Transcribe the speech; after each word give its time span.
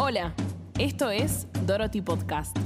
Hola, 0.00 0.32
esto 0.78 1.10
es 1.10 1.48
Dorothy 1.66 2.02
Podcast. 2.02 2.56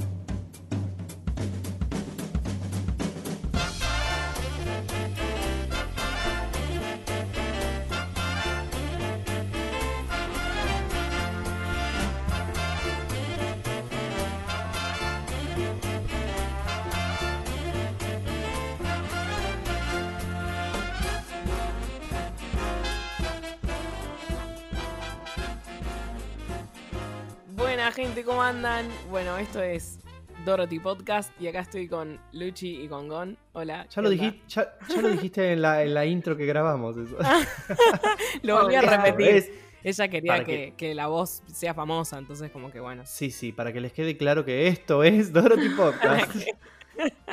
Buena 27.83 27.95
gente, 27.95 28.23
¿cómo 28.23 28.41
andan? 28.41 28.87
Bueno, 29.09 29.37
esto 29.37 29.61
es 29.61 29.99
Dorothy 30.45 30.79
Podcast 30.79 31.29
y 31.37 31.47
acá 31.47 31.59
estoy 31.59 31.89
con 31.89 32.17
Luchi 32.31 32.81
y 32.81 32.87
con 32.87 33.09
Gon. 33.09 33.37
Hola. 33.51 33.85
Ya 33.93 34.01
lo, 34.01 34.09
dijiste, 34.09 34.39
ya, 34.47 34.73
ya 34.87 35.01
lo 35.01 35.09
dijiste 35.09 35.51
en 35.51 35.61
la, 35.61 35.83
en 35.83 35.93
la 35.93 36.05
intro 36.05 36.37
que 36.37 36.45
grabamos. 36.45 36.95
Eso. 36.95 37.17
Lo 38.41 38.61
volví 38.61 38.75
a 38.75 38.81
repetir. 38.83 39.33
vez. 39.33 39.51
Ella 39.83 40.07
quería 40.07 40.31
Para 40.31 40.45
que, 40.45 40.73
que 40.77 40.95
la 40.95 41.07
voz 41.07 41.43
sea 41.47 41.73
famosa, 41.73 42.17
entonces 42.17 42.51
como 42.51 42.71
que 42.71 42.79
bueno. 42.79 43.03
Sí, 43.05 43.31
sí, 43.31 43.51
para 43.51 43.73
que 43.73 43.81
les 43.81 43.91
quede 43.91 44.15
claro 44.15 44.45
que 44.45 44.69
esto 44.69 45.03
es 45.03 45.33
Dorothy 45.33 45.67
Podcast. 45.75 46.33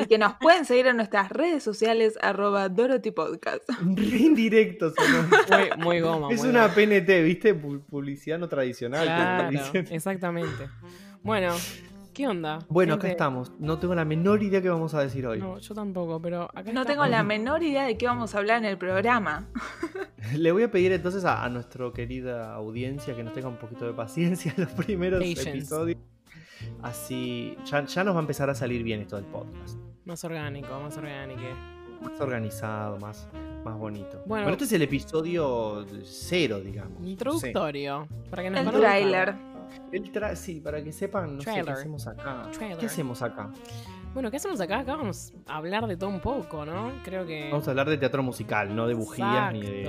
Y 0.00 0.06
que 0.06 0.18
nos 0.18 0.34
pueden 0.34 0.64
seguir 0.64 0.86
en 0.86 0.96
nuestras 0.96 1.28
redes 1.30 1.62
sociales, 1.62 2.18
arroba 2.22 2.68
Dorothy 2.68 3.10
Podcast. 3.10 3.62
Re 3.68 4.16
indirecto 4.16 4.92
somos. 4.94 5.26
Muy, 5.76 5.84
muy 5.84 6.00
goma. 6.00 6.28
Es 6.32 6.40
muy 6.40 6.48
una 6.50 6.62
goma. 6.62 6.74
PNT, 6.74 7.22
¿viste? 7.22 7.54
Pu- 7.60 7.82
Publicidad 7.84 8.38
no 8.38 8.48
tradicional. 8.48 9.04
Claro, 9.04 9.50
dicen. 9.50 9.86
exactamente. 9.90 10.68
Bueno, 11.22 11.54
¿qué 12.14 12.26
onda? 12.26 12.60
Bueno, 12.70 12.94
acá 12.94 13.08
estamos. 13.08 13.52
No 13.58 13.78
tengo 13.78 13.94
la 13.94 14.04
menor 14.06 14.42
idea 14.42 14.62
qué 14.62 14.70
vamos 14.70 14.94
a 14.94 15.02
decir 15.02 15.26
hoy. 15.26 15.38
No, 15.38 15.58
yo 15.58 15.74
tampoco, 15.74 16.20
pero 16.22 16.44
acá 16.54 16.72
No 16.72 16.86
tengo 16.86 17.04
la 17.06 17.22
menor 17.22 17.62
idea 17.62 17.84
de 17.84 17.98
qué 17.98 18.06
vamos 18.06 18.34
a 18.34 18.38
hablar 18.38 18.58
en 18.58 18.64
el 18.64 18.78
programa. 18.78 19.48
Le 20.34 20.52
voy 20.52 20.62
a 20.62 20.70
pedir 20.70 20.92
entonces 20.92 21.24
a, 21.24 21.44
a 21.44 21.48
nuestra 21.50 21.90
querida 21.92 22.54
audiencia 22.54 23.14
que 23.14 23.22
nos 23.22 23.32
tenga 23.34 23.48
un 23.48 23.56
poquito 23.56 23.86
de 23.86 23.92
paciencia 23.92 24.54
en 24.56 24.64
los 24.64 24.72
primeros 24.72 25.18
Patience. 25.20 25.50
episodios. 25.50 25.98
Así 26.82 27.56
ya, 27.64 27.84
ya 27.84 28.04
nos 28.04 28.14
va 28.14 28.18
a 28.18 28.22
empezar 28.22 28.48
a 28.50 28.54
salir 28.54 28.82
bien 28.82 29.00
esto 29.00 29.16
del 29.16 29.26
podcast. 29.26 29.78
Más 30.04 30.22
orgánico, 30.24 30.80
más 30.80 30.96
orgánico. 30.96 31.40
Más 32.02 32.18
organizado, 32.20 32.98
más, 32.98 33.28
más 33.64 33.76
bonito. 33.78 34.22
Bueno. 34.26 34.44
Bueno, 34.44 34.50
este 34.52 34.64
es 34.64 34.72
el 34.72 34.82
episodio 34.82 35.84
cero, 36.02 36.58
digamos. 36.60 37.06
Introductorio. 37.06 38.08
Para 38.30 38.42
que 38.44 38.50
nos 38.50 38.60
El 38.74 38.80
tráiler. 38.80 39.34
El 39.92 40.10
tra- 40.12 40.34
sí, 40.34 40.60
para 40.60 40.82
que 40.82 40.92
sepan, 40.92 41.34
no 41.36 41.40
sé 41.42 41.44
Trailer. 41.44 41.66
qué 41.66 41.72
hacemos 41.72 42.06
acá. 42.06 42.48
Trailer. 42.52 42.78
¿Qué 42.78 42.86
hacemos 42.86 43.22
acá? 43.22 43.50
Bueno, 44.14 44.30
¿qué 44.30 44.38
hacemos 44.38 44.60
acá? 44.60 44.78
Acá 44.80 44.96
vamos 44.96 45.32
a 45.46 45.56
hablar 45.58 45.86
de 45.86 45.96
todo 45.96 46.10
un 46.10 46.20
poco, 46.20 46.64
¿no? 46.64 46.90
Creo 47.04 47.24
que. 47.26 47.48
Vamos 47.50 47.68
a 47.68 47.70
hablar 47.70 47.88
de 47.88 47.98
teatro 47.98 48.22
musical, 48.22 48.74
no 48.74 48.88
de 48.88 48.94
bujías 48.94 49.52
ni 49.52 49.60
de 49.60 49.88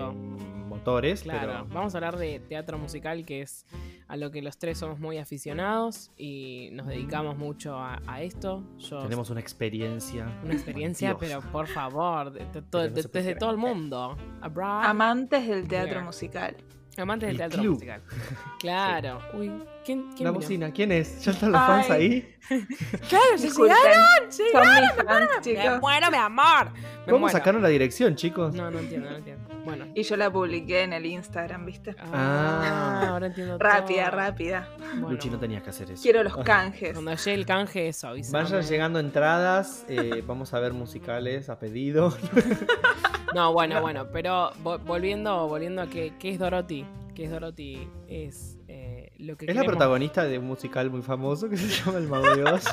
motores, 0.67 1.23
Claro, 1.23 1.65
pero 1.65 1.65
vamos 1.73 1.95
a 1.95 1.97
hablar 1.97 2.17
de 2.17 2.39
teatro 2.41 2.77
musical, 2.77 3.25
que 3.25 3.41
es 3.41 3.65
a 4.11 4.17
lo 4.17 4.29
que 4.29 4.41
los 4.41 4.57
tres 4.57 4.77
somos 4.77 4.99
muy 4.99 5.17
aficionados 5.19 6.11
y 6.17 6.67
nos 6.73 6.85
dedicamos 6.87 7.37
mucho 7.37 7.75
a, 7.77 8.01
a 8.07 8.21
esto. 8.21 8.61
Yo 8.77 8.99
tenemos 9.03 9.29
una 9.29 9.39
experiencia. 9.39 10.27
una 10.43 10.53
experiencia, 10.53 11.09
Dios. 11.09 11.19
pero 11.21 11.39
por 11.51 11.67
favor, 11.67 12.33
de- 12.33 12.45
de 12.45 13.01
se 13.01 13.07
desde 13.07 13.35
todo 13.35 13.51
el 13.51 13.57
mundo. 13.57 14.17
Abroad, 14.41 14.83
Amantes 14.85 15.47
del 15.47 15.67
teatro 15.67 16.01
musical. 16.03 16.57
amantes 16.97 17.27
del 17.27 17.35
el 17.35 17.37
teatro 17.37 17.61
club. 17.61 17.73
musical. 17.75 18.01
Claro. 18.59 19.19
Uy, 19.33 19.49
¿quién, 19.85 20.11
quién 20.11 20.25
La 20.25 20.31
vino? 20.31 20.33
bocina, 20.33 20.71
¿quién 20.71 20.91
es? 20.91 21.23
¿Ya 21.23 21.31
están 21.31 21.51
los 21.53 21.61
fans 21.61 21.89
ahí? 21.89 22.35
Claro, 23.09 23.23
Disculpen, 23.41 23.75
llegaron, 23.77 24.31
son 24.31 25.41
llegaron. 25.43 25.73
Me 25.75 25.79
muero, 25.79 26.11
mi 26.11 26.17
amor. 26.17 26.71
Me 26.73 27.05
¿Cómo 27.05 27.19
muero. 27.19 27.37
sacaron 27.37 27.61
la 27.61 27.69
dirección, 27.69 28.15
chicos? 28.15 28.53
No, 28.53 28.69
no 28.69 28.79
entiendo, 28.79 29.09
no 29.09 29.15
entiendo. 29.15 29.47
Bueno. 29.65 29.85
Y 29.95 30.03
yo 30.03 30.17
la 30.17 30.31
publiqué 30.31 30.81
en 30.83 30.93
el 30.93 31.05
Instagram, 31.05 31.65
¿viste? 31.65 31.95
Ah, 31.99 33.01
Ah. 33.03 33.07
ahora 33.09 33.27
entiendo 33.27 33.57
Rápida, 33.57 34.05
todo. 34.09 34.17
rápida. 34.17 34.69
Bueno, 34.95 35.11
Luchi, 35.11 35.29
no 35.29 35.37
tenías 35.39 35.61
que 35.63 35.69
hacer 35.69 35.91
eso. 35.91 36.01
Quiero 36.01 36.23
los 36.23 36.35
canjes. 36.37 36.93
Cuando 36.93 37.13
llegue 37.13 37.33
el 37.33 37.45
canje, 37.45 37.87
eso, 37.87 38.07
avísame. 38.07 38.43
Vayan 38.43 38.61
llegando 38.63 38.99
entradas, 38.99 39.85
eh, 39.87 40.23
vamos 40.25 40.53
a 40.53 40.59
ver 40.59 40.73
musicales 40.73 41.49
a 41.49 41.59
pedido. 41.59 42.13
No, 43.33 43.53
bueno, 43.53 43.79
bueno, 43.81 44.07
pero 44.11 44.51
vo- 44.61 44.77
volviendo, 44.83 45.47
volviendo 45.47 45.81
a 45.81 45.87
que, 45.87 46.13
qué 46.19 46.31
es 46.31 46.37
Dorothy. 46.39 46.85
¿Qué 47.15 47.23
es 47.25 47.31
Dorothy? 47.31 47.87
Es 48.09 48.57
eh, 48.67 49.13
lo 49.19 49.37
que 49.37 49.45
Es 49.45 49.55
la 49.55 49.61
queremos- 49.61 49.67
protagonista 49.77 50.25
de 50.25 50.37
un 50.37 50.47
musical 50.47 50.89
muy 50.89 51.01
famoso 51.01 51.47
que 51.49 51.55
se 51.55 51.67
llama 51.85 51.99
El 51.99 52.09
Mago 52.09 52.35
de 52.35 52.43
Oz. 52.43 52.65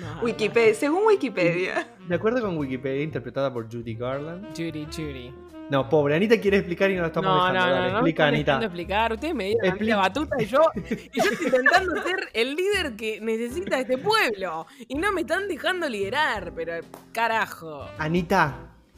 No, 0.00 0.22
Wikipedia, 0.24 0.74
según 0.74 1.06
Wikipedia. 1.06 1.86
De 2.08 2.14
acuerdo 2.16 2.40
con 2.40 2.58
Wikipedia, 2.58 3.04
interpretada 3.04 3.52
por 3.52 3.72
Judy 3.72 3.94
Garland. 3.94 4.48
Judy, 4.56 4.86
Judy. 4.92 5.32
No, 5.70 5.88
pobre, 5.88 6.14
Anita 6.14 6.38
quiere 6.40 6.58
explicar 6.58 6.90
y 6.90 6.94
no 6.94 7.02
la 7.02 7.08
estamos 7.08 7.28
No, 7.28 7.36
no, 7.38 7.52
dejando. 7.52 7.60
no, 7.66 7.72
Dale, 7.72 7.86
no, 7.86 7.92
no, 7.92 7.98
explica, 7.98 8.22
me 8.24 8.28
Anita. 8.28 8.58
explicar. 8.62 9.12
Ustedes 9.12 9.34
me 9.34 9.44
dieron 9.46 9.66
Expli- 9.78 9.86
la 9.88 9.96
batuta 9.96 10.36
y 10.42 10.46
yo, 10.46 10.60
y 10.76 11.20
yo 11.20 11.30
estoy 11.30 11.46
intentando 11.46 12.02
ser 12.02 12.28
el 12.34 12.54
líder 12.54 12.96
que 12.96 13.20
necesita 13.20 13.80
este 13.80 13.98
pueblo. 13.98 14.66
Y 14.88 14.94
no 14.94 15.12
me 15.12 15.22
están 15.22 15.48
dejando 15.48 15.88
liderar, 15.88 16.52
pero 16.54 16.74
carajo. 17.12 17.88
Anita, 17.98 18.54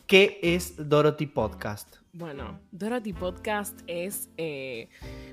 ¿qué 0.06 0.39
es 0.43 0.75
Dorothy 0.89 1.27
Podcast? 1.27 1.97
Bueno, 2.19 2.59
Dorothy 2.73 3.12
Podcast 3.12 3.81
es 3.87 4.29
eh, 4.39 4.89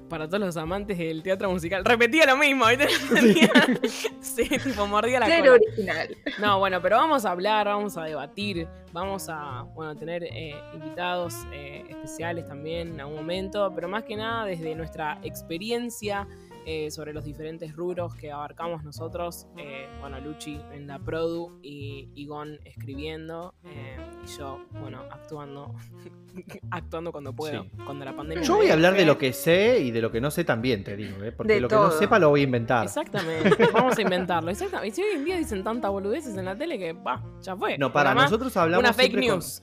para 0.07 0.27
todos 0.27 0.39
los 0.39 0.55
amantes 0.55 0.99
del 0.99 1.23
teatro 1.23 1.49
musical. 1.49 1.83
Repetía 1.83 2.27
lo 2.27 2.37
mismo, 2.37 2.65
¿viste? 2.67 2.87
sí, 4.21 4.47
tipo 4.63 4.85
mordía 4.85 5.19
la 5.19 5.25
Cero 5.25 5.53
cola. 5.53 5.61
original. 5.65 6.17
No, 6.39 6.59
bueno, 6.59 6.79
pero 6.83 6.97
vamos 6.97 7.25
a 7.25 7.31
hablar, 7.31 7.65
vamos 7.65 7.97
a 7.97 8.03
debatir, 8.03 8.67
vamos 8.93 9.25
a 9.29 9.63
bueno, 9.73 9.95
tener 9.95 10.25
eh, 10.25 10.53
invitados 10.75 11.33
eh, 11.51 11.85
especiales 11.89 12.45
también 12.45 12.89
en 12.89 12.99
algún 12.99 13.15
momento, 13.15 13.71
pero 13.73 13.87
más 13.87 14.03
que 14.03 14.15
nada 14.15 14.45
desde 14.45 14.75
nuestra 14.75 15.19
experiencia 15.23 16.27
eh, 16.67 16.91
sobre 16.91 17.13
los 17.13 17.23
diferentes 17.25 17.75
rubros 17.75 18.13
que 18.15 18.31
abarcamos 18.31 18.83
nosotros. 18.83 19.47
eh, 19.57 19.87
bueno, 20.01 20.19
Luchi 20.19 20.59
en 20.71 20.85
la 20.85 20.99
Produ 20.99 21.59
y 21.63 22.09
Igon 22.15 22.59
escribiendo 22.63 23.55
eh, 23.63 23.97
y 24.25 24.37
yo, 24.37 24.65
bueno, 24.81 25.01
actuando, 25.11 25.75
actuando 26.71 27.11
cuando 27.11 27.33
puedo, 27.33 27.63
Sí. 27.63 27.69
cuando 27.85 28.03
la 28.05 28.15
pandemia. 28.15 28.43
Yo 28.43 28.55
voy 28.57 28.69
a 28.69 28.73
hablar 28.73 28.95
de 28.95 29.05
lo 29.05 29.17
que 29.17 29.31
sé 29.33 29.79
y 29.79 29.91
de 29.91 30.01
lo 30.01 30.11
que 30.11 30.19
no 30.19 30.31
sé 30.31 30.43
también, 30.43 30.83
te 30.83 30.95
digo, 30.95 31.23
¿eh? 31.23 31.31
porque 31.31 31.53
De 31.53 31.61
lo 31.61 31.67
que 31.67 31.75
no 31.75 31.91
sepa 31.91 32.17
lo 32.19 32.29
voy 32.29 32.41
a 32.41 32.43
inventar. 32.43 32.85
Exactamente, 32.85 33.67
vamos 33.73 33.97
a 33.97 34.01
inventarlo. 34.01 34.49
Exactamente. 34.51 34.87
Y 34.89 34.91
si 34.95 35.01
hoy 35.03 35.15
en 35.17 35.25
día 35.25 35.37
dicen 35.37 35.63
tantas 35.63 35.91
boludeces 35.91 36.35
en 36.37 36.45
la 36.45 36.55
tele 36.57 36.77
que, 36.79 36.93
va, 36.93 37.23
ya 37.41 37.55
fue. 37.55 37.77
No, 37.77 37.91
para 37.93 38.09
Además, 38.11 38.31
nosotros 38.31 38.55
hablamos 38.57 38.83
Una 38.83 38.93
fake 38.93 39.11
con- 39.11 39.19
news. 39.21 39.61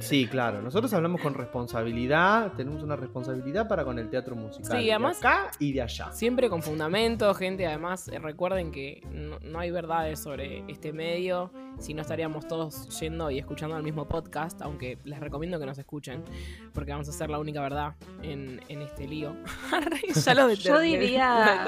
Sí, 0.00 0.26
claro. 0.26 0.60
Nosotros 0.60 0.92
hablamos 0.92 1.22
con 1.22 1.32
responsabilidad, 1.32 2.52
tenemos 2.52 2.82
una 2.82 2.94
responsabilidad 2.94 3.66
para 3.68 3.84
con 3.86 3.98
el 3.98 4.10
teatro 4.10 4.36
musical. 4.36 4.78
Sí, 4.78 4.90
además- 4.90 5.18
De 5.20 5.26
acá 5.26 5.50
y 5.58 5.72
de 5.72 5.80
allá. 5.80 6.12
Siempre 6.12 6.50
con 6.50 6.62
fundamento, 6.62 7.32
gente. 7.32 7.66
Además, 7.66 8.06
eh, 8.08 8.18
recuerden 8.18 8.70
que 8.70 9.00
no, 9.12 9.38
no 9.40 9.58
hay 9.60 9.70
verdades 9.70 10.20
sobre 10.20 10.62
este 10.68 10.92
medio. 10.92 11.50
Si 11.78 11.94
no 11.94 12.02
estaríamos 12.02 12.46
todos 12.46 13.00
yendo 13.00 13.30
y 13.30 13.38
escuchando 13.38 13.76
el 13.78 13.82
mismo 13.82 14.06
podcast, 14.08 14.60
aunque 14.60 14.98
les 15.04 15.20
recomiendo 15.20 15.58
que 15.58 15.64
nos 15.66 15.78
escuchen, 15.78 16.22
porque 16.74 16.90
vamos 16.90 17.08
a 17.08 17.10
hacer 17.12 17.30
la 17.30 17.38
única 17.38 17.62
verdad 17.62 17.94
en, 18.22 18.60
en 18.68 18.82
este 18.82 19.06
lío. 19.08 19.36
ya 20.24 20.34
lo 20.34 20.52
Yo 20.52 20.80
diría-. 20.80 21.66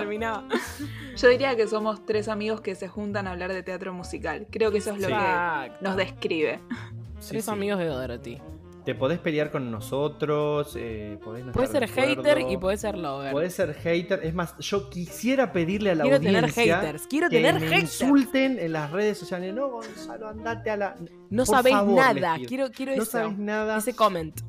Yo 1.17 1.29
diría 1.29 1.57
que 1.57 1.67
somos 1.69 2.05
tres 2.05 2.29
amigos 2.29 2.61
que 2.61 2.75
se 2.75 2.87
juntan 2.89 3.27
a 3.29 3.31
hablar 3.33 3.53
de 3.53 3.63
teatro 3.63 3.95
musical. 3.95 4.47
Creo 4.51 4.71
que 4.73 4.79
eso 4.79 4.91
es 4.91 4.97
lo 5.01 5.07
Sí. 5.09 5.13
que 5.15 5.19
Exacto. 5.21 5.79
nos 5.81 5.97
describe. 5.97 6.61
Sí, 7.21 7.31
Tres 7.31 7.45
sí. 7.45 7.51
amigos 7.51 7.79
de 7.79 7.87
Dorothy. 7.87 8.39
Te 8.85 8.95
podés 8.95 9.19
pelear 9.19 9.51
con 9.51 9.71
nosotros, 9.71 10.75
eh, 10.75 11.19
podés 11.23 11.45
no 11.45 11.53
Puedes 11.53 11.71
ser 11.71 11.87
hater 11.87 12.41
y 12.49 12.57
puedes 12.57 12.81
ser 12.81 12.97
lover. 12.97 13.31
Podés 13.31 13.55
ser 13.55 13.75
hater. 13.75 14.25
Es 14.25 14.33
más, 14.35 14.57
yo 14.59 14.89
quisiera 14.89 15.53
pedirle 15.53 15.91
a 15.91 15.95
la 15.97 16.05
Quiero 16.05 16.19
tener 16.19 16.45
audiencia 16.45 16.81
haters. 16.81 17.07
Quiero 17.07 17.29
que 17.29 17.37
tener 17.37 17.61
me 17.61 17.67
haters. 17.69 18.01
insulten 18.01 18.59
en 18.59 18.73
las 18.73 18.91
redes 18.91 19.19
sociales. 19.19 19.55
No, 19.55 19.69
Gonzalo, 19.69 20.29
andate 20.29 20.71
a 20.71 20.77
la... 20.79 20.97
No 21.29 21.45
Por 21.45 21.55
sabéis 21.57 21.77
favor, 21.77 21.95
nada. 21.97 22.37
Quiero, 22.49 22.71
quiero 22.71 22.97
No 22.97 23.03
eso. 23.03 23.13
sabes 23.13 23.37
nada. 23.39 23.77
Ese 23.77 23.95
comment. 23.95 24.41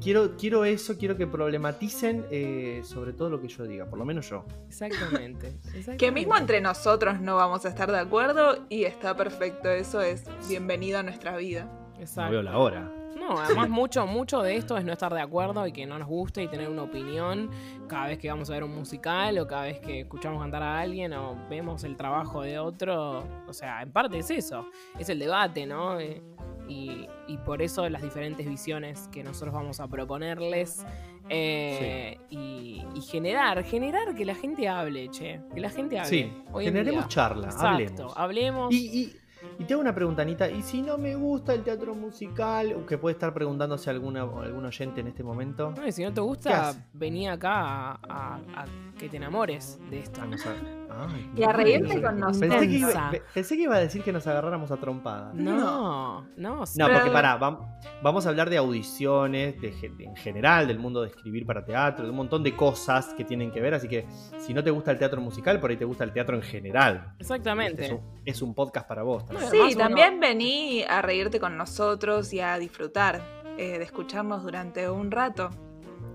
Quiero, 0.00 0.36
quiero 0.36 0.64
eso, 0.64 0.96
quiero 0.96 1.16
que 1.16 1.26
problematicen 1.26 2.24
eh, 2.30 2.82
sobre 2.84 3.12
todo 3.14 3.30
lo 3.30 3.40
que 3.40 3.48
yo 3.48 3.64
diga, 3.64 3.86
por 3.86 3.98
lo 3.98 4.04
menos 4.04 4.30
yo. 4.30 4.44
Exactamente. 4.68 5.48
exactamente. 5.64 5.96
Que 5.96 6.12
mismo 6.12 6.36
entre 6.36 6.60
nosotros 6.60 7.20
no 7.20 7.34
vamos 7.34 7.66
a 7.66 7.68
estar 7.68 7.90
de 7.90 7.98
acuerdo 7.98 8.64
y 8.68 8.84
está 8.84 9.16
perfecto. 9.16 9.68
Eso 9.70 10.00
es 10.00 10.22
bienvenido 10.48 11.00
a 11.00 11.02
nuestra 11.02 11.36
vida. 11.36 11.68
No 11.96 12.02
Exacto. 12.02 12.30
veo 12.32 12.42
la 12.42 12.58
hora. 12.58 12.92
No, 13.18 13.38
además 13.40 13.68
mucho, 13.70 14.06
mucho 14.06 14.42
de 14.42 14.56
esto 14.56 14.76
es 14.76 14.84
no 14.84 14.92
estar 14.92 15.12
de 15.12 15.20
acuerdo 15.20 15.66
y 15.66 15.72
que 15.72 15.86
no 15.86 15.98
nos 15.98 16.06
guste 16.06 16.42
y 16.42 16.48
tener 16.48 16.68
una 16.68 16.82
opinión 16.82 17.50
cada 17.88 18.08
vez 18.08 18.18
que 18.18 18.28
vamos 18.28 18.50
a 18.50 18.52
ver 18.52 18.62
un 18.62 18.74
musical 18.74 19.38
o 19.38 19.46
cada 19.46 19.62
vez 19.62 19.80
que 19.80 20.00
escuchamos 20.00 20.40
cantar 20.40 20.62
a 20.62 20.78
alguien 20.80 21.12
o 21.14 21.34
vemos 21.48 21.82
el 21.84 21.96
trabajo 21.96 22.42
de 22.42 22.58
otro. 22.58 23.24
O 23.48 23.52
sea, 23.52 23.82
en 23.82 23.90
parte 23.90 24.18
es 24.18 24.30
eso, 24.30 24.66
es 24.98 25.08
el 25.08 25.18
debate, 25.18 25.66
¿no? 25.66 25.98
Eh, 25.98 26.22
Y, 26.68 27.06
y 27.28 27.36
por 27.38 27.62
eso 27.62 27.88
las 27.88 28.02
diferentes 28.02 28.44
visiones 28.44 29.08
que 29.12 29.22
nosotros 29.22 29.54
vamos 29.54 29.78
a 29.78 29.86
proponerles 29.86 30.84
Eh, 31.28 32.18
y, 32.30 32.84
y 32.94 33.00
generar, 33.02 33.62
generar 33.64 34.14
que 34.16 34.24
la 34.24 34.34
gente 34.34 34.68
hable, 34.68 35.08
che. 35.10 35.40
Que 35.54 35.60
la 35.60 35.70
gente 35.70 35.98
hable. 35.98 36.08
Sí, 36.10 36.32
generemos 36.60 37.06
charla, 37.08 37.46
Exacto, 37.46 37.68
hablemos. 37.72 38.16
hablemos. 38.16 38.74
Y, 38.74 39.00
y- 39.02 39.12
y 39.58 39.64
te 39.64 39.72
hago 39.74 39.80
una 39.80 39.94
pregunta, 39.94 40.22
Anita. 40.22 40.50
¿Y 40.50 40.62
si 40.62 40.82
no 40.82 40.98
me 40.98 41.14
gusta 41.14 41.54
el 41.54 41.62
teatro 41.62 41.94
musical? 41.94 42.84
Que 42.88 42.98
puede 42.98 43.14
estar 43.14 43.32
preguntándose 43.32 43.88
alguna, 43.90 44.22
algún 44.22 44.64
oyente 44.64 45.00
en 45.00 45.08
este 45.08 45.22
momento. 45.22 45.72
No, 45.76 45.86
y 45.86 45.92
si 45.92 46.02
no 46.02 46.10
te 46.10 46.14
¿Qué 46.16 46.20
gusta, 46.20 46.74
vení 46.92 47.28
acá 47.28 47.92
a, 47.92 47.98
a- 48.08 48.36
a 48.54 48.64
que 48.98 49.08
te 49.08 49.16
enamores 49.16 49.78
de 49.90 50.00
esto. 50.00 50.20
Vamos 50.20 50.44
a- 50.46 50.85
Ay, 50.98 51.30
Y 51.36 51.42
a 51.42 51.52
reírte 51.52 51.88
pensé- 51.88 52.02
con 52.02 52.20
nosotros. 52.20 52.40
Pensé 52.50 52.68
que, 52.68 52.74
iba, 52.74 52.88
Intensa. 52.88 53.10
pe- 53.10 53.22
pensé 53.34 53.56
que 53.56 53.62
iba 53.62 53.76
a 53.76 53.78
decir 53.80 54.02
que 54.02 54.12
nos 54.12 54.26
agarráramos 54.26 54.70
a 54.70 54.76
trompadas. 54.76 55.34
No, 55.34 56.26
no, 56.36 56.66
sí. 56.66 56.78
No, 56.78 56.86
Pero- 56.86 56.98
porque 56.98 57.12
pará, 57.12 57.38
vam- 57.38 57.58
vamos 58.02 58.26
a 58.26 58.28
hablar 58.30 58.48
de 58.50 58.56
audiciones, 58.58 59.60
de, 59.60 59.74
en 60.00 60.16
general, 60.16 60.66
del 60.68 60.78
mundo 60.78 61.02
de 61.02 61.08
escribir 61.08 61.44
para 61.46 61.64
teatro, 61.64 62.04
de 62.04 62.10
un 62.10 62.16
montón 62.16 62.42
de 62.42 62.54
cosas 62.56 63.14
que 63.14 63.24
tienen 63.24 63.50
que 63.50 63.60
ver, 63.60 63.74
así 63.74 63.88
que 63.88 64.06
si 64.38 64.54
no 64.54 64.62
te 64.64 64.70
gusta 64.70 64.90
el 64.90 64.98
teatro 64.98 65.20
musical, 65.20 65.60
por 65.60 65.70
ahí 65.70 65.76
te 65.76 65.84
gusta 65.84 66.04
el 66.04 66.12
teatro 66.12 66.36
en 66.36 66.42
general. 66.42 67.12
Exactamente. 67.18 67.84
Es 67.86 67.92
un, 67.92 68.00
es 68.24 68.42
un 68.42 68.54
podcast 68.54 68.88
para 68.88 69.02
vos. 69.02 69.24
también. 69.26 69.50
Sí, 69.50 69.56
Además, 69.58 69.74
uno- 69.76 69.84
también 69.84 70.20
vení 70.20 70.82
a 70.84 71.02
reírte 71.02 71.40
con 71.40 71.56
nosotros 71.56 72.32
y 72.32 72.40
a 72.40 72.58
disfrutar 72.58 73.20
eh, 73.58 73.78
de 73.78 73.84
escucharnos 73.84 74.42
durante 74.42 74.88
un 74.90 75.10
rato. 75.10 75.48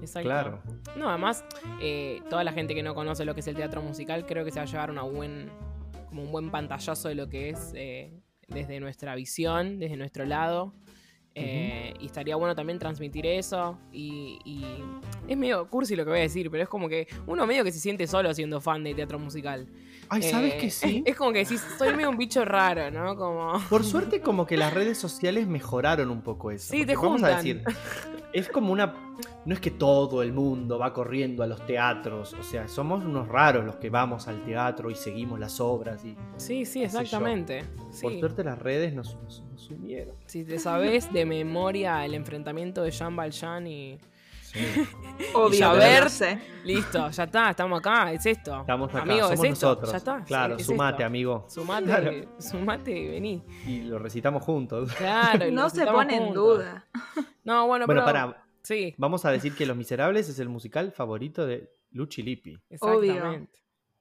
Exacto. 0.02 0.28
Claro. 0.28 0.62
No, 0.96 1.10
además, 1.10 1.44
eh, 1.82 2.22
toda 2.30 2.44
la 2.44 2.52
gente 2.54 2.76
que 2.76 2.84
no 2.84 2.94
conoce 2.96 3.24
lo 3.26 3.34
que 3.34 3.40
es 3.40 3.48
el 3.48 3.56
teatro 3.56 3.82
musical, 3.82 4.26
creo 4.26 4.44
que 4.44 4.52
se 4.52 4.60
va 4.60 4.64
a 4.64 4.66
llevar 4.68 4.92
una 4.92 5.04
buen, 5.04 5.50
como 6.10 6.24
un 6.24 6.32
buen 6.32 6.52
pantallazo 6.52 7.08
de 7.08 7.16
lo 7.16 7.30
que 7.30 7.50
es 7.50 7.72
eh, 7.76 8.12
desde 8.48 8.80
nuestra 8.80 9.16
visión, 9.16 9.80
desde 9.80 9.96
nuestro 9.98 10.26
lado. 10.26 10.74
Eh, 11.34 11.94
Y 12.02 12.08
estaría 12.08 12.36
bueno 12.36 12.56
también 12.56 12.78
transmitir 12.78 13.26
eso. 13.26 13.78
Y, 13.94 14.40
y 14.44 14.66
es 15.30 15.38
medio 15.38 15.66
cursi 15.70 15.96
lo 15.96 16.04
que 16.04 16.10
voy 16.10 16.20
a 16.20 16.24
decir, 16.24 16.52
pero 16.52 16.64
es 16.64 16.68
como 16.70 16.90
que 16.90 17.08
uno 17.26 17.48
medio 17.48 17.64
que 17.64 17.72
se 17.72 17.80
siente 17.80 18.06
solo 18.06 18.34
siendo 18.34 18.60
fan 18.60 18.84
de 18.84 18.94
teatro 18.94 19.18
musical. 19.18 19.66
Ay, 20.10 20.24
¿sabes 20.24 20.56
Eh, 20.56 20.58
que 20.58 20.70
sí? 20.70 21.04
Es 21.08 21.16
como 21.16 21.32
que 21.32 21.40
decís, 21.40 21.64
soy 21.78 21.94
medio 21.94 22.10
un 22.10 22.18
bicho 22.18 22.44
raro, 22.44 22.92
¿no? 22.92 23.16
Como. 23.16 23.62
Por 23.70 23.86
suerte, 23.86 24.20
como 24.20 24.46
que 24.46 24.58
las 24.58 24.74
redes 24.74 24.98
sociales 24.98 25.48
mejoraron 25.48 26.10
un 26.12 26.22
poco 26.22 26.52
eso. 26.52 26.70
Sí, 26.74 26.86
te 26.86 26.98
vamos 26.98 27.24
a 27.24 27.38
juntan. 27.38 27.38
decir, 27.38 27.64
es 28.34 28.50
como 28.50 28.72
una. 28.72 28.94
No 29.46 29.54
es 29.54 29.60
que 29.60 29.72
todo 29.72 30.22
el 30.24 30.34
mundo 30.34 30.80
va 30.80 30.94
corriendo 30.94 31.44
a 31.44 31.48
los 31.48 31.66
teatros. 31.66 32.34
O 32.34 32.44
sea, 32.44 32.68
somos 32.68 33.04
unos 33.04 33.28
raros 33.28 33.66
los 33.66 33.76
que 33.78 33.90
vamos 33.90 34.28
al 34.28 34.44
teatro 34.44 34.90
y 34.90 34.96
seguimos 34.96 35.40
las 35.40 35.60
obras. 35.60 36.04
Y 36.06 36.16
Sí, 36.38 36.66
sí, 36.66 36.84
exactamente. 36.84 37.64
por 37.76 37.94
Sí. 37.94 38.20
suerte, 38.20 38.44
las 38.44 38.58
redes 38.60 38.94
nos, 38.94 39.16
nos, 39.24 39.44
nos 39.52 39.70
unieron. 39.70 40.16
Si 40.26 40.44
te 40.44 40.60
sabes 40.60 41.12
de 41.12 41.26
memoria 41.26 42.04
el 42.06 42.14
enfrentamiento 42.14 42.82
de 42.84 42.92
Jean 42.92 43.16
Valjean 43.16 43.68
y. 43.68 44.00
Obvio, 45.34 45.60
ya 45.60 45.70
pero 45.72 45.82
ver- 45.84 46.04
no 46.04 46.10
sé. 46.10 46.42
Listo, 46.64 47.10
ya 47.10 47.24
está, 47.24 47.50
estamos 47.52 47.80
acá, 47.80 48.12
es 48.12 48.26
esto. 48.26 48.62
Estamos 48.62 48.90
acá, 48.90 49.02
Amigo, 49.04 49.28
somos 49.30 49.46
es 49.46 49.52
esto, 49.54 49.68
nosotros. 49.68 49.92
ya 49.92 49.98
está. 49.98 50.24
Claro, 50.26 50.56
sí, 50.56 50.62
es 50.62 50.68
sumate, 50.68 50.94
esto. 50.98 51.06
amigo. 51.06 51.46
Sumate, 51.50 51.86
Claro. 51.86 52.12
sumate 52.40 52.92
y 53.00 53.08
vení. 53.08 53.44
Y 53.66 53.82
lo 53.84 54.00
recitamos 54.00 54.44
juntos. 54.44 54.92
Claro, 54.94 55.48
y 55.48 55.52
No 55.52 55.70
se 55.70 55.86
pone 55.86 56.16
en 56.18 56.34
duda. 56.34 56.88
No, 57.44 57.66
bueno, 57.68 57.86
Bueno, 57.86 58.02
pero. 58.02 58.06
para. 58.06 58.44
Sí, 58.64 58.94
Vamos 58.98 59.26
a 59.26 59.32
decir 59.32 59.56
que 59.56 59.66
Los 59.66 59.76
Miserables 59.76 60.30
es 60.30 60.38
el 60.38 60.48
musical 60.50 60.92
favorito 60.92 61.48
de 61.48 61.72
Luchi 61.92 62.22
Lippi. 62.22 62.58
exactamente. 62.70 63.52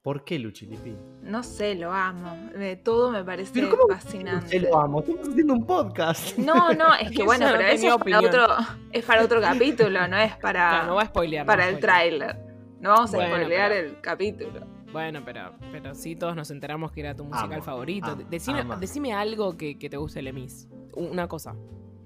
¿Por 0.02 0.25
qué 0.25 0.38
Luchi 0.38 0.64
Lippi? 0.64 0.97
No 1.23 1.43
sé, 1.43 1.75
lo 1.75 1.93
amo. 1.93 2.35
Eh, 2.55 2.81
todo 2.82 3.11
me 3.11 3.23
parece 3.23 3.50
Pero 3.52 3.69
¿cómo 3.69 3.87
fascinante. 3.87 4.58
Lo 4.58 4.79
amo, 4.81 5.00
estamos 5.00 5.29
haciendo 5.29 5.52
un 5.52 5.67
podcast. 5.67 6.38
No, 6.38 6.73
no, 6.73 6.94
es 6.94 7.08
que 7.11 7.17
Eso 7.17 7.25
bueno, 7.26 7.50
no 7.50 7.56
pero 7.58 7.69
eso 7.69 7.87
es 7.88 7.97
para, 8.02 8.20
otro, 8.20 8.47
es 8.93 9.05
para 9.05 9.25
otro 9.25 9.41
capítulo, 9.43 10.08
no 10.08 10.17
es 10.17 10.35
para, 10.38 10.87
no 10.87 10.94
va 10.94 11.02
a 11.02 11.06
spoilear. 11.06 11.44
para 11.44 11.69
el 11.69 11.79
tráiler. 11.81 12.35
No 12.81 12.91
vamos 12.91 13.12
a 13.12 13.19
Bueno, 13.19 13.35
spoilear 13.37 13.70
pero- 13.73 13.88
el 13.88 14.00
capítulo. 14.00 14.67
Bueno, 14.91 15.20
pero, 15.25 15.52
pero 15.70 15.94
sí, 15.94 16.17
todos 16.17 16.35
nos 16.35 16.50
enteramos 16.50 16.91
que 16.93 17.00
era 17.00 17.14
tu 17.14 17.25
musical 17.25 17.53
Amo, 17.53 17.62
favorito. 17.62 18.06
amo, 18.11 18.23
decime, 18.31 18.61
amo. 18.61 18.76
decime 18.76 19.12
algo 19.12 19.56
que, 19.58 19.79
que 19.79 19.91
te 19.91 19.99
guste 19.99 20.23
Lemis. 20.23 20.67
Una 20.94 21.29
cosa. 21.29 21.55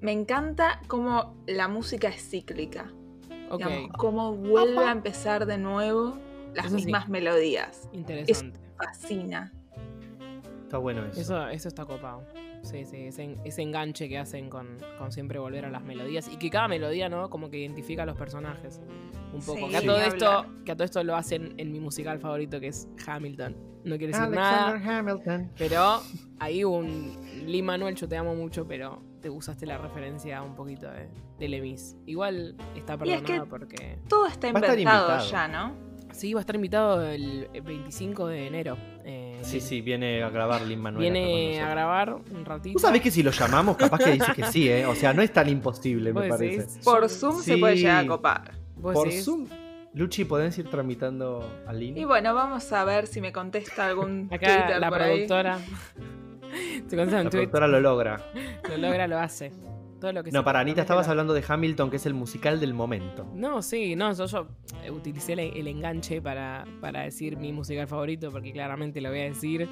Me 0.01 0.11
encanta 0.13 0.83
cómo 0.89 1.37
la 1.47 1.69
música 1.69 2.09
es 2.09 2.29
cíclica. 2.29 2.91
Ok, 3.51 3.59
Digamos, 3.65 3.91
cómo 3.97 4.35
vuelve 4.35 4.85
a 4.85 4.91
empezar 4.91 5.47
de 5.47 5.57
nuevo 5.59 6.19
las 6.55 6.67
Eso 6.67 6.79
sí. 6.79 6.85
mismas 6.87 7.09
melodías. 7.09 7.89
interesante. 7.93 8.59
Fascina. 8.77 9.53
Está 10.65 10.79
bueno 10.79 11.05
eso. 11.07 11.21
Eso, 11.21 11.49
eso 11.49 11.69
está 11.69 11.85
copado. 11.85 12.25
Sí, 12.63 12.85
sí, 12.87 12.97
ese, 13.07 13.23
en- 13.25 13.37
ese 13.45 13.61
enganche 13.63 14.09
que 14.09 14.19
hacen 14.19 14.49
con, 14.49 14.79
con 14.99 15.13
siempre 15.13 15.39
volver 15.39 15.67
a 15.67 15.71
las 15.71 15.83
melodías. 15.85 16.29
Y 16.33 16.37
que 16.39 16.49
cada 16.51 16.67
melodía, 16.67 17.09
¿no? 17.11 17.29
Como 17.29 17.51
que 17.51 17.59
identifica 17.59 18.05
a 18.05 18.07
los 18.07 18.17
personajes. 18.17 18.81
Un 19.35 19.41
poco. 19.43 19.59
Sí, 19.59 19.69
que, 19.69 19.77
a 19.77 19.83
todo 19.83 20.01
esto, 20.01 20.31
hablar. 20.31 20.65
que 20.65 20.73
a 20.73 20.75
todo 20.77 20.85
esto 20.85 21.05
lo 21.05 21.15
hacen 21.17 21.55
en 21.59 21.73
mi 21.73 21.81
musical 21.81 22.19
favorito, 22.19 22.59
que 22.61 22.69
es 22.69 22.89
Hamilton. 23.07 23.55
No 23.85 23.99
quiere 23.99 24.07
decir 24.09 24.23
Alexander 24.23 24.81
nada. 24.81 24.99
Hamilton. 24.99 25.51
Pero 25.59 26.01
ahí 26.39 26.65
un. 26.65 27.19
Lee 27.47 27.61
Manuel, 27.63 27.95
yo 27.97 28.09
te 28.09 28.17
amo 28.17 28.35
mucho, 28.35 28.67
pero 28.67 29.03
te 29.21 29.29
usaste 29.29 29.67
la 29.67 29.77
referencia 29.77 30.41
un 30.43 30.55
poquito 30.55 30.91
de, 30.91 31.11
de 31.39 31.49
Lemis. 31.49 31.97
Igual 32.07 32.57
está 32.75 32.95
Y 33.05 33.11
es 33.11 33.21
perdonada 33.21 33.45
que- 33.45 33.51
porque. 33.51 33.99
Todo 34.09 34.27
está 34.27 34.49
inventado 34.49 35.31
ya, 35.31 35.49
¿no? 35.49 35.75
Sí, 36.15 36.33
va 36.33 36.41
a 36.41 36.43
estar 36.43 36.55
invitado 36.55 37.05
el 37.11 37.49
25 37.65 38.29
de 38.29 38.47
enero. 38.47 38.77
eh, 39.05 39.39
Sí, 39.43 39.61
sí, 39.61 39.81
viene 39.83 40.23
a 40.23 40.31
grabar 40.31 40.63
Lin 40.63 40.81
Manuel. 40.81 41.03
Viene 41.03 41.61
a 41.61 41.69
grabar 41.69 42.15
un 42.15 42.45
ratito. 42.45 42.75
Tú 42.75 42.79
sabés 42.79 43.03
que 43.03 43.11
si 43.11 43.23
lo 43.23 43.31
llamamos, 43.31 43.77
capaz 43.77 43.99
que 43.99 44.13
dice 44.13 44.33
que 44.35 44.45
sí, 44.45 44.69
¿eh? 44.71 44.87
O 44.87 44.95
sea, 44.95 45.13
no 45.13 45.23
es 45.23 45.33
tan 45.33 45.49
imposible, 45.49 46.13
me 46.13 46.21
¿Vos 46.21 46.29
parece. 46.39 46.59
decís? 46.63 46.79
Por 46.85 47.09
Zoom 47.11 47.43
se 47.43 47.59
puede 47.59 47.77
llegar 47.77 48.05
a 48.05 48.07
copar. 48.07 48.53
¿Vos 48.77 48.95
Por 48.95 49.09
decís? 49.09 49.25
Zoom. 49.25 49.47
Luchi, 49.93 50.25
¿podés 50.25 50.57
ir 50.59 50.69
tramitando 50.71 51.47
a 51.67 51.73
Lin? 51.73 51.97
Y 51.99 52.05
bueno, 52.05 52.33
vamos 52.35 52.73
a 52.73 52.85
ver 52.85 53.07
si 53.07 53.21
me 53.21 53.33
contesta 53.33 53.87
algún 53.87 54.29
Acá 54.33 54.47
Twitter 54.57 54.81
la 54.81 54.89
por 54.89 55.03
ahí. 55.03 55.11
productora. 55.27 55.59
Se 56.89 56.97
contesta 56.97 57.19
en 57.19 57.25
La 57.25 57.31
tweet, 57.31 57.31
productora 57.49 57.69
lo 57.69 57.81
logra. 57.81 58.21
lo 58.71 58.77
logra, 58.77 59.07
lo 59.09 59.19
hace. 59.19 59.53
Todo 60.05 60.13
lo 60.13 60.23
que 60.23 60.31
se 60.31 60.37
No, 60.37 60.45
para 60.45 60.61
Anita, 60.61 60.83
estabas 60.83 61.09
hablando 61.09 61.33
de 61.33 61.43
Hamilton, 61.49 61.89
que 61.89 61.97
es 61.97 62.05
el 62.05 62.13
musical 62.13 62.61
del 62.61 62.75
momento. 62.75 63.27
No, 63.35 63.63
sí, 63.63 63.97
no, 63.97 64.13
yo, 64.13 64.27
yo 64.27 64.47
utilicé 64.93 65.33
el, 65.33 65.39
el 65.39 65.67
enganche 65.67 66.21
para, 66.21 66.67
para 66.83 67.05
decir 67.05 67.39
mi 67.39 67.55
musical 67.55 67.87
favorito, 67.89 68.31
porque 68.31 68.53
claramente 68.53 69.01
lo 69.01 69.09
voy 69.09 69.21
a 69.21 69.25
decir, 69.25 69.67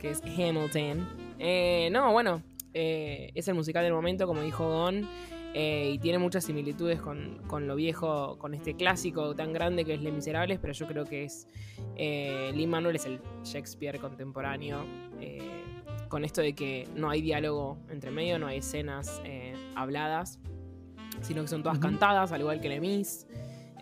que 0.00 0.10
es 0.10 0.20
Hamilton. 0.20 1.08
Eh, 1.38 1.90
no, 1.92 2.10
bueno, 2.10 2.42
eh, 2.74 3.30
es 3.36 3.46
el 3.46 3.54
musical 3.54 3.84
del 3.84 3.92
momento, 3.92 4.26
como 4.26 4.40
dijo 4.42 4.68
Gon, 4.68 5.08
eh, 5.54 5.92
y 5.94 5.98
tiene 6.00 6.18
muchas 6.18 6.42
similitudes 6.42 7.00
con, 7.00 7.38
con 7.46 7.68
lo 7.68 7.76
viejo, 7.76 8.36
con 8.38 8.54
este 8.54 8.74
clásico 8.74 9.36
tan 9.36 9.52
grande 9.52 9.84
que 9.84 9.94
es 9.94 10.02
Les 10.02 10.12
Miserables, 10.12 10.58
pero 10.58 10.72
yo 10.72 10.88
creo 10.88 11.04
que 11.04 11.22
es. 11.22 11.46
Eh, 11.94 12.50
Lin 12.52 12.68
Manuel 12.68 12.96
es 12.96 13.06
el 13.06 13.20
Shakespeare 13.44 14.00
contemporáneo. 14.00 14.84
eh, 15.20 15.38
con 16.08 16.24
esto 16.24 16.40
de 16.40 16.54
que 16.54 16.88
no 16.96 17.10
hay 17.10 17.20
diálogo 17.20 17.76
entre 17.90 18.10
medio, 18.10 18.38
no 18.38 18.46
hay 18.46 18.58
escenas 18.58 19.20
eh, 19.24 19.52
habladas, 19.80 20.38
sino 21.22 21.42
que 21.42 21.48
son 21.48 21.62
todas 21.62 21.78
cantadas, 21.78 22.32
al 22.32 22.40
igual 22.40 22.60
que 22.60 22.68
Lemis. 22.68 23.26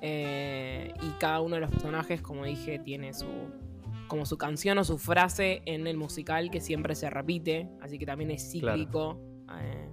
Eh, 0.02 0.92
y 1.02 1.08
cada 1.18 1.40
uno 1.40 1.54
de 1.54 1.62
los 1.62 1.70
personajes, 1.70 2.20
como 2.20 2.44
dije, 2.44 2.78
tiene 2.78 3.12
su 3.14 3.26
como 4.08 4.24
su 4.24 4.38
canción 4.38 4.78
o 4.78 4.84
su 4.84 4.98
frase 4.98 5.62
en 5.66 5.88
el 5.88 5.96
musical 5.96 6.48
que 6.50 6.60
siempre 6.60 6.94
se 6.94 7.10
repite, 7.10 7.68
así 7.80 7.98
que 7.98 8.06
también 8.06 8.30
es 8.30 8.48
Claro. 8.52 8.76
cíclico. 8.78 9.20
Eh, 9.60 9.88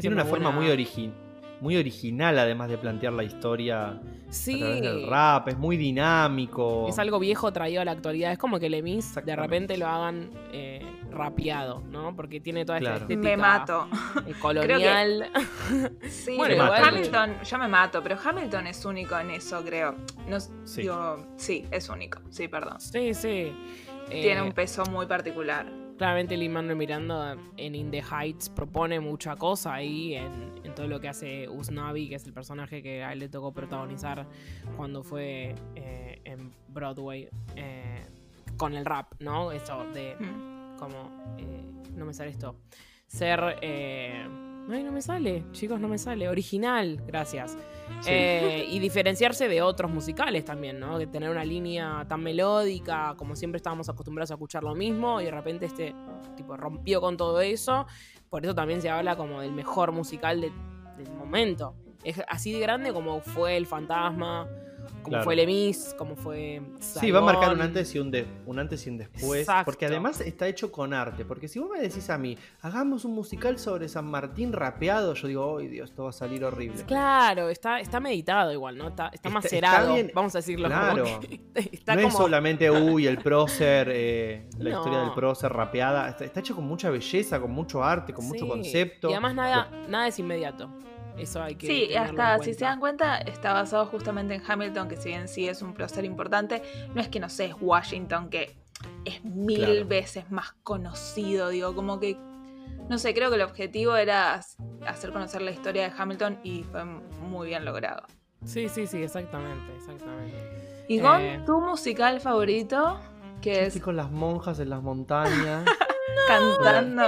Tiene 0.00 0.14
una 0.14 0.24
forma 0.24 0.52
muy, 0.52 0.66
origi- 0.66 1.12
muy 1.60 1.76
original, 1.76 2.38
además 2.38 2.68
de 2.68 2.78
plantear 2.78 3.12
la 3.12 3.24
historia 3.24 3.88
a 3.88 4.00
Sí, 4.30 4.58
través 4.58 4.80
del 4.82 5.06
rap. 5.06 5.48
Es 5.48 5.56
muy 5.58 5.76
dinámico. 5.76 6.86
es 6.88 6.98
algo 6.98 7.18
viejo 7.18 7.52
traído 7.52 7.80
a 7.80 7.84
la 7.84 7.92
actualidad. 7.92 8.32
Es 8.32 8.38
como 8.38 8.58
que 8.60 8.68
Lemis 8.68 9.14
de 9.24 9.36
repente 9.36 9.76
lo 9.78 9.86
hagan 9.86 10.30
eh, 10.52 10.82
rapeado, 11.10 11.82
¿no? 11.90 12.14
Porque 12.14 12.38
tiene 12.40 12.64
toda 12.64 12.78
esta 12.78 12.90
Claro. 12.90 13.02
estética 13.04 13.28
Me 13.30 13.36
mato. 13.36 13.88
eh, 14.26 14.34
colonial. 14.40 15.30
Sí, 16.08 16.34
Bueno, 16.36 16.62
Hamilton, 16.72 17.36
yo 17.42 17.58
me 17.58 17.68
mato, 17.68 18.02
pero 18.02 18.16
Hamilton 18.22 18.66
es 18.66 18.84
único 18.84 19.18
en 19.18 19.30
eso, 19.30 19.62
creo. 19.64 19.94
No, 20.28 20.38
Sí. 20.40 20.82
digo, 20.82 21.26
sí, 21.36 21.64
es 21.70 21.88
único. 21.88 22.20
Sí, 22.30 22.48
perdón. 22.48 22.80
sí, 22.80 23.14
sí. 23.14 23.52
Tiene 24.10 24.40
Eh, 24.40 24.42
un 24.42 24.52
peso 24.52 24.84
muy 24.86 25.06
particular. 25.06 25.66
Claramente 25.98 26.36
Lin 26.36 26.52
Manuel 26.52 26.76
Miranda 26.76 27.36
en 27.56 27.74
In 27.74 27.90
the 27.90 28.00
Heights 28.00 28.48
propone 28.48 29.00
mucha 29.00 29.34
cosa 29.34 29.74
ahí 29.74 30.14
en, 30.14 30.54
en 30.62 30.72
todo 30.72 30.86
lo 30.86 31.00
que 31.00 31.08
hace 31.08 31.48
Usnavi, 31.48 32.08
que 32.08 32.14
es 32.14 32.24
el 32.24 32.32
personaje 32.32 32.82
que 32.84 33.02
a 33.02 33.12
él 33.12 33.18
le 33.18 33.28
tocó 33.28 33.52
protagonizar 33.52 34.24
cuando 34.76 35.02
fue 35.02 35.56
eh, 35.74 36.20
en 36.24 36.52
Broadway 36.68 37.28
eh, 37.56 38.06
con 38.56 38.74
el 38.74 38.84
rap, 38.84 39.12
¿no? 39.18 39.50
Eso 39.50 39.84
de 39.92 40.14
Mm. 40.20 40.76
como, 40.78 41.34
eh, 41.36 41.64
no 41.96 42.04
me 42.06 42.14
sale 42.14 42.30
esto, 42.30 42.54
ser... 43.08 43.58
Ay, 44.70 44.82
no 44.82 44.92
me 44.92 45.00
sale, 45.00 45.44
chicos, 45.52 45.80
no 45.80 45.88
me 45.88 45.96
sale. 45.96 46.28
Original, 46.28 47.02
gracias. 47.06 47.56
Sí. 48.00 48.10
Eh, 48.10 48.66
y 48.70 48.78
diferenciarse 48.80 49.48
de 49.48 49.62
otros 49.62 49.90
musicales 49.90 50.44
también, 50.44 50.78
¿no? 50.78 50.98
Que 50.98 51.06
tener 51.06 51.30
una 51.30 51.42
línea 51.44 52.04
tan 52.06 52.22
melódica, 52.22 53.14
como 53.16 53.34
siempre 53.34 53.56
estábamos 53.56 53.88
acostumbrados 53.88 54.30
a 54.30 54.34
escuchar 54.34 54.62
lo 54.62 54.74
mismo, 54.74 55.22
y 55.22 55.24
de 55.24 55.30
repente 55.30 55.64
este 55.66 55.94
tipo 56.36 56.54
rompió 56.56 57.00
con 57.00 57.16
todo 57.16 57.40
eso. 57.40 57.86
Por 58.28 58.44
eso 58.44 58.54
también 58.54 58.82
se 58.82 58.90
habla 58.90 59.16
como 59.16 59.40
del 59.40 59.52
mejor 59.52 59.90
musical 59.92 60.42
de- 60.42 60.52
del 61.02 61.14
momento. 61.14 61.74
Es 62.04 62.20
así 62.28 62.52
de 62.52 62.60
grande 62.60 62.92
como 62.92 63.20
fue 63.20 63.56
El 63.56 63.66
Fantasma, 63.66 64.46
como 65.02 65.08
Claro. 65.14 65.24
fue 65.24 65.36
Lemis, 65.36 65.94
como 65.96 66.16
fue. 66.16 66.60
Sí, 66.80 67.10
va 67.10 67.18
a 67.20 67.22
marcar 67.22 67.52
un 67.54 67.60
antes 67.60 67.94
y 67.94 67.98
un, 67.98 68.10
de- 68.10 68.26
un 68.46 68.58
antes 68.58 68.86
y 68.86 68.90
un 68.90 68.98
después. 68.98 69.40
Exacto. 69.40 69.64
Porque 69.66 69.86
además 69.86 70.20
está 70.20 70.46
hecho 70.48 70.70
con 70.72 70.92
arte. 70.94 71.24
Porque 71.24 71.48
si 71.48 71.58
vos 71.58 71.70
me 71.70 71.80
decís 71.80 72.10
a 72.10 72.18
mí, 72.18 72.36
hagamos 72.62 73.04
un 73.04 73.14
musical 73.14 73.58
sobre 73.58 73.88
San 73.88 74.06
Martín 74.06 74.52
rapeado, 74.52 75.14
yo 75.14 75.28
digo, 75.28 75.58
¡ay 75.58 75.68
Dios, 75.68 75.90
esto 75.90 76.04
va 76.04 76.10
a 76.10 76.12
salir 76.12 76.44
horrible! 76.44 76.82
Claro, 76.84 77.48
está, 77.48 77.80
está 77.80 78.00
meditado 78.00 78.52
igual, 78.52 78.76
¿no? 78.76 78.88
Está, 78.88 79.06
está, 79.06 79.16
Está- 79.16 79.30
macerado, 79.30 79.76
está 79.82 79.94
bien- 79.94 80.10
vamos 80.14 80.34
a 80.34 80.38
decirlo. 80.38 80.68
como 80.68 80.80
claro. 80.80 81.20
que 81.20 81.40
está 81.72 81.94
no 81.94 82.02
como. 82.02 82.08
es 82.08 82.14
solamente, 82.16 82.70
uy, 82.70 83.06
el 83.06 83.18
prócer, 83.18 83.88
eh, 83.92 84.46
la 84.58 84.70
No. 84.70 84.76
historia 84.78 84.98
del 85.00 85.12
prócer 85.12 85.52
rapeada. 85.52 86.08
Está, 86.08 86.40
hecho 86.40 86.54
con 86.54 86.66
mucha 86.66 86.90
belleza, 86.90 87.40
con 87.40 87.50
mucho 87.50 87.82
arte, 87.82 88.12
con 88.12 88.26
mucho 88.26 88.46
concepto. 88.46 89.10
Y 89.10 89.12
además 89.12 89.34
nada, 89.34 89.70
nada 89.88 90.08
es 90.08 90.18
inmediato. 90.18 90.68
Eso 91.18 91.42
hay 91.42 91.56
que. 91.56 91.66
Sí, 91.66 91.94
hasta 91.96 92.36
en 92.36 92.42
si 92.42 92.54
se 92.54 92.64
dan 92.64 92.80
cuenta, 92.80 93.18
está 93.18 93.52
basado 93.52 93.86
justamente 93.86 94.34
en 94.34 94.42
Hamilton, 94.46 94.88
que 94.88 94.96
si 94.96 95.08
bien 95.10 95.28
sí 95.28 95.48
es 95.48 95.62
un 95.62 95.74
prócer 95.74 96.04
importante, 96.04 96.62
no 96.94 97.00
es 97.00 97.08
que 97.08 97.18
no 97.20 97.28
sé, 97.28 97.46
es 97.46 97.54
Washington, 97.60 98.30
que 98.30 98.56
es 99.04 99.24
mil 99.24 99.58
Claro. 99.64 99.86
veces 99.86 100.30
más 100.30 100.52
conocido, 100.62 101.48
digo, 101.48 101.74
como 101.74 101.98
que, 101.98 102.16
no 102.88 102.98
sé, 102.98 103.14
creo 103.14 103.30
que 103.30 103.36
el 103.36 103.42
objetivo 103.42 103.96
era 103.96 104.38
hac- 104.40 104.86
hacer 104.86 105.10
conocer 105.12 105.42
la 105.42 105.50
historia 105.50 105.82
de 105.88 105.92
Hamilton 105.96 106.38
y 106.44 106.62
fue 106.62 106.84
muy 106.84 107.48
bien 107.48 107.64
logrado. 107.64 108.04
Sí, 108.44 108.68
sí, 108.68 108.86
sí, 108.86 109.02
exactamente, 109.02 109.74
exactamente. 109.76 110.36
Y 110.88 111.00
con 111.00 111.20
Eh. 111.20 111.42
tu 111.44 111.60
musical 111.60 112.20
favorito, 112.20 113.00
que 113.42 113.52
es 113.62 113.66
estoy 113.68 113.80
con 113.82 113.96
las 113.96 114.10
monjas 114.10 114.60
en 114.60 114.70
las 114.70 114.80
montañas, 114.82 115.64
cantando. 116.28 117.02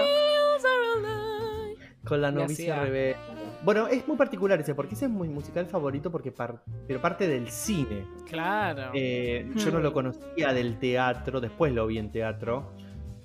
con 2.05 2.21
la 2.21 2.31
novicia 2.33 2.81
rebelde. 2.83 3.17
Bueno, 3.63 3.89
es 3.89 4.07
muy 4.09 4.17
particular 4.17 4.59
ese, 4.61 4.75
porque 4.75 4.95
ese 4.95 5.05
es 5.05 5.11
mi 5.11 5.29
musical 5.29 5.67
favorito, 5.67 6.11
porque 6.11 6.33
par- 6.33 6.63
pero 6.89 7.01
parte 7.01 7.29
del 7.29 7.51
cine. 7.51 8.07
Claro. 8.27 8.91
Eh, 8.95 9.51
Yo 9.57 9.71
no 9.71 9.79
Hmm. 9.79 9.83
lo 9.83 9.93
conocía 9.93 10.53
del 10.55 10.79
teatro, 10.79 11.41
después 11.41 11.73
lo 11.73 11.87
vi 11.87 11.99
en 11.99 12.11
teatro. 12.11 12.73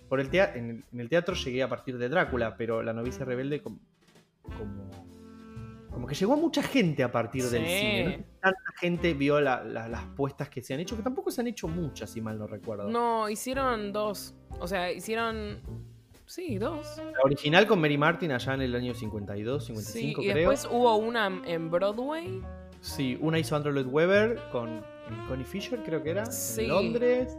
Por 0.10 0.20
el 0.20 0.30
tea- 0.30 0.54
en, 0.56 0.70
el, 0.70 0.84
en 0.92 1.00
el 1.00 1.10
teatro 1.10 1.36
llegué 1.36 1.63
a 1.63 1.70
partir 1.70 1.98
de 1.98 2.10
Drácula, 2.10 2.58
pero 2.58 2.84
La 2.84 2.92
novicia 2.94 3.24
rebelde 3.25 3.62
com- 3.62 3.80
como, 4.44 4.92
como 5.89 6.06
que 6.08 6.15
llegó 6.15 6.34
a 6.34 6.38
mucha 6.38 6.62
gente 6.62 7.01
a 7.04 7.12
partir 7.12 7.44
del 7.46 7.65
cine. 7.65 8.18
¿no? 8.18 8.24
Tanta 8.42 8.72
gente 8.80 9.13
vio 9.13 9.39
la- 9.39 9.63
la- 9.63 9.88
las 9.88 10.04
puestas 10.18 10.50
que 10.50 10.62
se 10.62 10.74
han 10.74 10.82
hecho, 10.82 10.98
que 10.98 11.01
tampoco 11.04 11.32
se 11.32 11.39
han 11.42 11.48
hecho 11.48 11.68
muchas, 11.70 12.10
si 12.10 12.20
mal 12.22 12.38
no 12.38 12.46
recuerdo. 12.46 12.89
No, 12.89 13.30
hicieron 13.30 13.94
dos. 13.94 14.36
O 14.60 14.68
sea, 14.68 14.92
hicieron. 14.92 15.60
Sí, 16.25 16.58
dos. 16.58 16.98
La 16.98 17.22
original 17.24 17.67
con 17.67 17.79
Mary 17.79 17.98
Martin 17.98 18.32
allá 18.32 18.55
en 18.55 18.62
el 18.63 18.75
año 18.75 18.94
52, 18.94 19.63
Sí, 19.63 19.74
55 19.75 20.22
y 20.22 20.25
creo. 20.32 20.36
después 20.50 20.67
hubo 20.72 20.96
una 20.96 21.27
en 21.46 21.70
Broadway. 21.70 22.41
Sí, 22.82 23.17
una 23.22 23.39
hizo 23.39 23.55
Andrew 23.55 23.74
Lloyd 23.74 23.88
Webber 23.88 24.39
con 24.51 24.82
Connie 25.27 25.46
Fisher, 25.46 25.79
creo 25.84 26.01
que 26.03 26.10
era, 26.12 26.25
Sí. 26.25 26.62
en 26.63 26.67
Londres. 26.70 27.38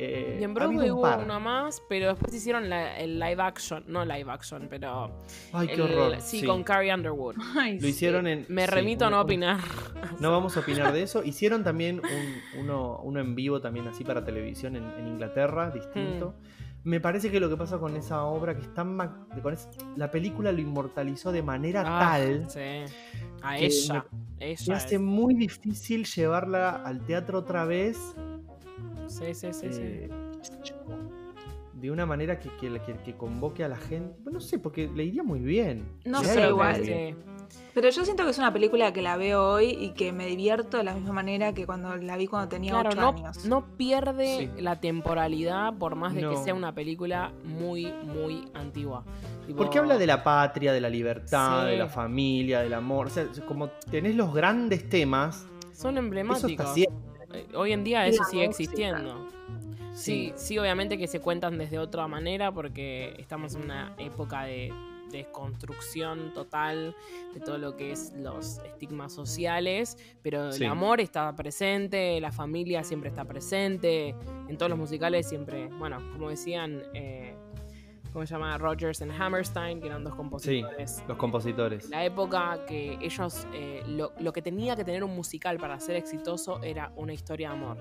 Eh, 0.00 0.38
Y 0.40 0.44
en 0.44 0.54
Broadway 0.54 0.90
un 0.90 0.98
hubo 1.00 1.16
una 1.24 1.40
más, 1.40 1.82
pero 1.88 2.06
después 2.10 2.32
hicieron 2.32 2.70
la- 2.70 2.96
el 3.00 3.18
live 3.18 3.42
action. 3.42 3.82
No 3.88 4.04
live 4.04 4.30
action, 4.30 4.68
pero. 4.70 5.10
Ay, 5.52 5.66
qué 5.66 5.74
el- 5.74 5.80
horror. 5.82 6.20
Sí, 6.20 6.38
sí. 6.40 6.46
con 6.46 6.62
Carrie 6.62 6.94
Underwood. 6.94 7.34
Ay, 7.58 7.74
Lo 7.74 7.80
sí. 7.80 7.88
hicieron 7.88 8.28
en. 8.28 8.46
Me 8.48 8.64
sí, 8.66 8.70
remito 8.70 9.06
a 9.06 9.10
no 9.10 9.20
opinar. 9.20 9.58
No 10.20 10.30
vamos 10.32 10.56
a 10.56 10.60
opinar 10.60 10.92
de 10.92 11.02
eso. 11.02 11.22
Hicieron 11.24 11.64
también 11.64 12.00
un- 12.00 12.60
uno, 12.60 13.00
uno 13.02 13.18
en 13.20 13.34
vivo 13.34 13.60
también 13.60 13.86
así 13.88 14.04
para 14.04 14.24
televisión 14.24 14.76
en, 14.76 14.84
en 14.98 15.08
Inglaterra, 15.08 15.70
distinto. 15.70 16.34
Hmm. 16.38 16.67
Me 16.88 17.00
parece 17.00 17.30
que 17.30 17.38
lo 17.38 17.50
que 17.50 17.56
pasa 17.58 17.78
con 17.78 17.94
esa 17.96 18.24
obra, 18.24 18.54
que 18.54 18.62
es 18.62 18.72
tan... 18.72 18.96
ma- 18.96 19.26
con 19.42 19.52
es- 19.52 19.68
la 19.96 20.10
película 20.10 20.52
lo 20.52 20.60
inmortalizó 20.60 21.32
de 21.32 21.42
manera 21.42 21.82
Ah, 21.84 22.00
tal 22.18 22.48
Sí. 22.48 22.60
A 23.42 23.56
que 23.56 23.66
ella. 23.66 24.06
me 24.40 24.52
Ella. 24.52 24.76
hace 24.76 24.94
es- 24.94 25.00
muy 25.00 25.34
difícil 25.34 26.06
llevarla 26.06 26.70
al 26.70 27.04
teatro 27.04 27.40
otra 27.40 27.66
vez. 27.66 27.98
Sí, 29.06 29.34
sí, 29.34 29.52
sí. 29.52 29.68
sí. 29.72 29.80
eh, 29.82 30.08
de 31.74 31.90
una 31.92 32.06
manera 32.06 32.38
que, 32.40 32.48
que, 32.56 32.80
que- 32.80 32.96
que 33.04 33.16
convoque 33.16 33.62
a 33.64 33.68
la 33.68 33.76
gente. 33.76 34.18
No 34.32 34.40
sé, 34.40 34.58
porque 34.58 34.88
le 34.88 35.04
iría 35.04 35.22
muy 35.22 35.40
bien. 35.40 35.84
No 36.06 36.24
sé, 36.24 36.48
igual. 36.48 36.80
bien. 36.80 37.16
Sí. 37.16 37.37
Pero 37.74 37.90
yo 37.90 38.04
siento 38.04 38.24
que 38.24 38.30
es 38.30 38.38
una 38.38 38.52
película 38.52 38.92
que 38.92 39.02
la 39.02 39.16
veo 39.16 39.46
hoy 39.52 39.66
y 39.70 39.90
que 39.90 40.12
me 40.12 40.26
divierto 40.26 40.78
de 40.78 40.84
la 40.84 40.94
misma 40.94 41.12
manera 41.12 41.52
que 41.54 41.64
cuando 41.66 41.96
la 41.96 42.16
vi 42.16 42.26
cuando 42.26 42.48
tenía 42.48 42.72
Claro, 42.72 42.88
8 42.90 43.00
no, 43.00 43.08
años. 43.08 43.44
no 43.44 43.64
pierde 43.76 44.50
Sí. 44.56 44.62
la 44.62 44.80
temporalidad 44.80 45.74
por 45.78 45.94
más 45.94 46.14
de 46.14 46.28
que 46.28 46.36
sea 46.38 46.54
una 46.54 46.74
película 46.74 47.32
muy, 47.44 47.92
muy 48.04 48.48
antigua. 48.54 49.04
Tipo, 49.46 49.58
Porque 49.58 49.78
habla 49.78 49.96
de 49.96 50.06
la 50.06 50.22
patria, 50.24 50.72
de 50.72 50.80
la 50.80 50.90
libertad, 50.90 51.64
Sí. 51.64 51.70
de 51.70 51.76
la 51.78 51.88
familia, 51.88 52.60
del 52.60 52.74
amor. 52.74 53.06
O 53.06 53.10
sea, 53.10 53.26
como 53.46 53.68
tenés 53.90 54.14
los 54.16 54.34
grandes 54.34 54.88
temas. 54.88 55.46
Son 55.72 55.92
Eso 55.96 55.98
emblemáticos. 56.04 56.76
Eh, 56.76 56.86
Hoy 57.54 57.72
en 57.72 57.84
día 57.84 58.06
eso 58.06 58.24
sigue 58.24 58.44
existiendo. 58.44 59.28
Sí, 59.94 60.32
sí, 60.36 60.58
obviamente 60.58 60.96
que 60.96 61.06
se 61.08 61.20
cuentan 61.20 61.58
desde 61.58 61.78
otra 61.78 62.06
manera 62.06 62.52
porque 62.52 63.14
estamos 63.18 63.54
en 63.54 63.62
una 63.62 63.94
época 63.98 64.44
de 64.44 64.72
desconstrucción 65.10 66.32
total 66.34 66.94
de 67.34 67.40
todo 67.40 67.58
lo 67.58 67.76
que 67.76 67.92
es 67.92 68.12
los 68.16 68.58
estigmas 68.58 69.12
sociales, 69.12 69.96
pero 70.22 70.52
Sí. 70.52 70.64
el 70.64 70.70
amor 70.70 71.00
está 71.00 71.34
presente, 71.34 72.20
la 72.20 72.32
familia 72.32 72.84
siempre 72.84 73.08
está 73.10 73.24
presente, 73.24 74.14
en 74.48 74.56
todos 74.56 74.70
los 74.70 74.78
musicales 74.78 75.28
siempre, 75.28 75.68
bueno, 75.78 75.98
como 76.12 76.30
decían, 76.30 76.82
eh, 76.94 77.34
¿cómo 78.12 78.24
se 78.26 78.34
llama? 78.34 78.56
Rogers 78.58 79.02
and 79.02 79.12
Hammerstein, 79.12 79.80
que 79.80 79.86
eran 79.86 80.02
dos 80.04 80.14
compositores. 80.14 81.02
Los 81.06 81.16
eh, 81.16 81.18
compositores. 81.18 81.88
la 81.90 82.04
época 82.04 82.64
que 82.66 82.98
ellos, 83.02 83.46
eh, 83.52 83.82
lo, 83.86 84.12
lo 84.18 84.32
que 84.32 84.42
tenía 84.42 84.74
que 84.76 84.84
tener 84.84 85.04
un 85.04 85.14
musical 85.14 85.58
para 85.58 85.78
ser 85.78 85.96
exitoso 85.96 86.62
era 86.62 86.92
una 86.96 87.12
historia 87.12 87.50
de 87.50 87.54
amor. 87.56 87.76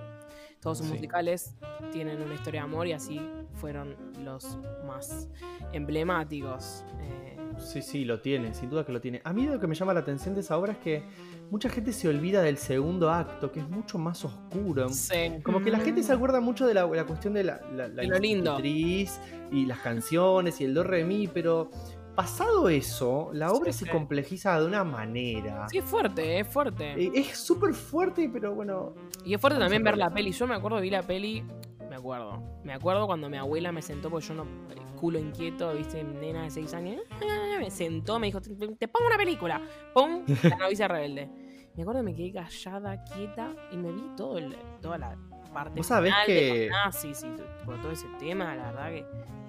Todos 0.68 0.80
sus 0.80 0.88
Sí. 0.88 0.94
musicales 0.96 1.56
tienen 1.94 2.22
una 2.22 2.34
historia 2.34 2.60
de 2.60 2.66
amor 2.66 2.88
y 2.88 2.92
así 2.92 3.22
fueron 3.54 3.96
los 4.26 4.58
más 4.86 5.30
emblemáticos. 5.72 6.84
Eh, 7.00 7.34
Sí, 7.58 7.82
sí, 7.82 8.06
lo 8.06 8.20
tiene, 8.20 8.54
sin 8.54 8.70
duda 8.70 8.86
que 8.86 8.92
lo 8.92 9.02
tiene. 9.02 9.20
A 9.24 9.34
mí 9.34 9.48
lo 9.48 9.60
que 9.60 9.66
me 9.66 9.74
llama 9.74 9.92
la 9.92 10.02
atención 10.02 10.36
de 10.36 10.42
esa 10.42 10.56
obra 10.60 10.74
es 10.74 10.78
que 10.78 11.02
mucha 11.50 11.70
gente 11.70 11.92
se 11.92 12.08
olvida 12.08 12.44
del 12.44 12.58
segundo 12.58 13.10
acto, 13.10 13.52
que 13.52 13.62
es 13.62 13.68
mucho 13.70 13.98
más 13.98 14.24
oscuro. 14.26 14.90
sí. 14.90 15.40
Como 15.42 15.64
que 15.64 15.72
la 15.72 15.80
gente 15.80 16.04
se 16.04 16.14
acuerda 16.14 16.40
mucho 16.40 16.68
de 16.68 16.76
la, 16.76 16.86
la 16.86 17.06
cuestión 17.06 17.34
de 17.34 17.44
la, 17.46 17.60
la, 17.74 17.88
la 17.88 18.02
De 18.04 18.08
lo 18.10 18.20
lindo. 18.20 18.52
institutriz 18.60 19.20
y 19.52 19.66
las 19.66 19.80
canciones 19.80 20.62
y 20.62 20.66
el 20.66 20.76
do 20.76 20.84
re 20.84 21.04
mi, 21.04 21.28
pero 21.28 21.72
pasado 22.18 22.68
eso, 22.68 23.30
la 23.32 23.52
obra 23.54 23.72
Sí, 23.72 23.86
se 23.86 23.92
complejiza 23.92 24.60
de 24.60 24.66
una 24.66 24.84
manera. 24.84 25.70
Sí, 25.70 25.78
es 25.78 25.86
fuerte, 25.86 26.40
es 26.40 26.48
fuerte. 26.48 27.02
Eh, 27.02 27.12
Es 27.14 27.38
súper 27.38 27.74
fuerte, 27.74 28.30
pero 28.34 28.54
bueno. 28.54 28.94
Y 29.24 29.34
es 29.36 29.40
fuerte 29.40 29.58
también 29.60 29.84
ver 29.84 29.98
la 29.98 30.10
peli. 30.10 30.32
Yo 30.32 30.46
me 30.48 30.56
acuerdo, 30.56 30.82
vi 30.82 30.90
la 30.90 31.04
peli, 31.04 31.44
me 31.90 31.96
acuerdo. 31.96 32.42
Me 32.64 32.74
acuerdo 32.74 33.06
cuando 33.08 33.30
mi 33.30 33.38
abuela 33.38 33.72
me 33.72 33.82
sentó, 33.82 34.10
porque 34.10 34.26
yo 34.28 34.34
no, 34.34 34.44
el 34.70 34.80
culo 35.00 35.20
inquieto, 35.20 35.72
viste, 35.74 36.04
nena 36.04 36.44
de 36.44 36.50
6 36.50 36.74
años. 36.74 37.02
ah, 37.12 37.58
Me 37.60 37.70
sentó, 37.72 38.20
me 38.20 38.28
dijo, 38.28 38.42
te, 38.42 38.50
te 38.56 38.88
pongo 38.88 39.08
una 39.08 39.18
película. 39.18 39.62
Pum, 39.94 40.24
la 40.44 40.58
novicia 40.58 40.88
rebelde. 40.88 41.30
Me 41.76 41.84
acuerdo 41.84 42.02
me 42.02 42.16
quedé 42.16 42.34
callada, 42.34 43.04
quieta, 43.04 43.54
y 43.72 43.78
me 43.78 43.92
vi 43.92 44.04
todo 44.18 44.40
el- 44.40 44.56
toda 44.82 44.98
la 44.98 45.16
parte 45.48 45.78
Vos 45.78 45.88
sabés 45.88 46.14
final 46.14 46.28
de 46.28 46.68
los 46.68 46.70
nazis 46.72 47.24
y 47.24 47.66
por 47.66 47.82
todo 47.82 47.92
ese 47.92 48.08
tema, 48.20 48.56
la 48.56 48.72
verdad 48.72 48.90
que 48.90 49.06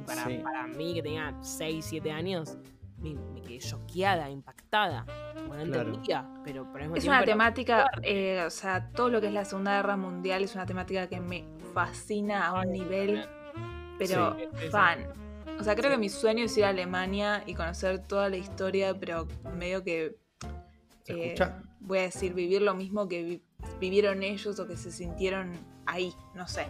para, 0.06 0.24
Sí. 0.24 0.38
para 0.42 0.66
mí 0.66 0.94
que 0.94 1.02
tenía 1.02 1.36
6, 1.42 1.84
7 1.88 2.10
años, 2.10 2.56
me, 2.98 3.14
me 3.14 3.42
quedé 3.42 3.58
choqueada, 3.58 4.28
impactada. 4.30 5.04
Bueno, 5.46 5.64
no 5.66 5.72
Claro. 5.72 5.88
entendía, 5.90 6.28
pero 6.44 6.64
mismo 6.64 6.96
Es 6.96 7.02
tiempo 7.02 7.16
una 7.18 7.24
temática, 7.24 7.86
eh, 8.02 8.42
o 8.46 8.50
sea, 8.50 8.90
todo 8.90 9.08
lo 9.10 9.20
que 9.20 9.28
es 9.28 9.32
la 9.32 9.44
Segunda 9.44 9.76
Guerra 9.76 9.96
Mundial 9.96 10.42
es 10.42 10.54
una 10.54 10.66
temática 10.66 11.06
que 11.08 11.20
me 11.20 11.44
fascina 11.74 12.46
a 12.48 12.60
un 12.60 12.72
nivel, 12.72 13.24
pero 13.98 14.36
Sí, 14.36 14.68
fan. 14.70 15.06
O 15.60 15.62
sea, 15.64 15.74
creo 15.74 15.90
Sí. 15.90 15.94
que 15.96 15.98
mi 15.98 16.08
sueño 16.08 16.44
es 16.44 16.56
ir 16.56 16.64
a 16.64 16.68
Alemania 16.70 17.42
y 17.46 17.54
conocer 17.54 17.98
toda 18.06 18.28
la 18.28 18.36
historia, 18.36 18.94
pero 18.98 19.26
medio 19.56 19.82
que, 19.84 20.16
¿Se 21.04 21.12
eh, 21.12 21.24
escucha? 21.34 21.62
voy 21.80 21.98
a 21.98 22.02
decir, 22.02 22.32
vivir 22.34 22.62
lo 22.62 22.74
mismo 22.74 23.08
que 23.08 23.22
vi- 23.24 23.42
vivieron 23.80 24.22
ellos 24.22 24.58
o 24.60 24.66
que 24.66 24.76
se 24.76 24.90
sintieron 24.92 25.52
ahí, 25.88 26.12
no 26.34 26.46
sé. 26.46 26.66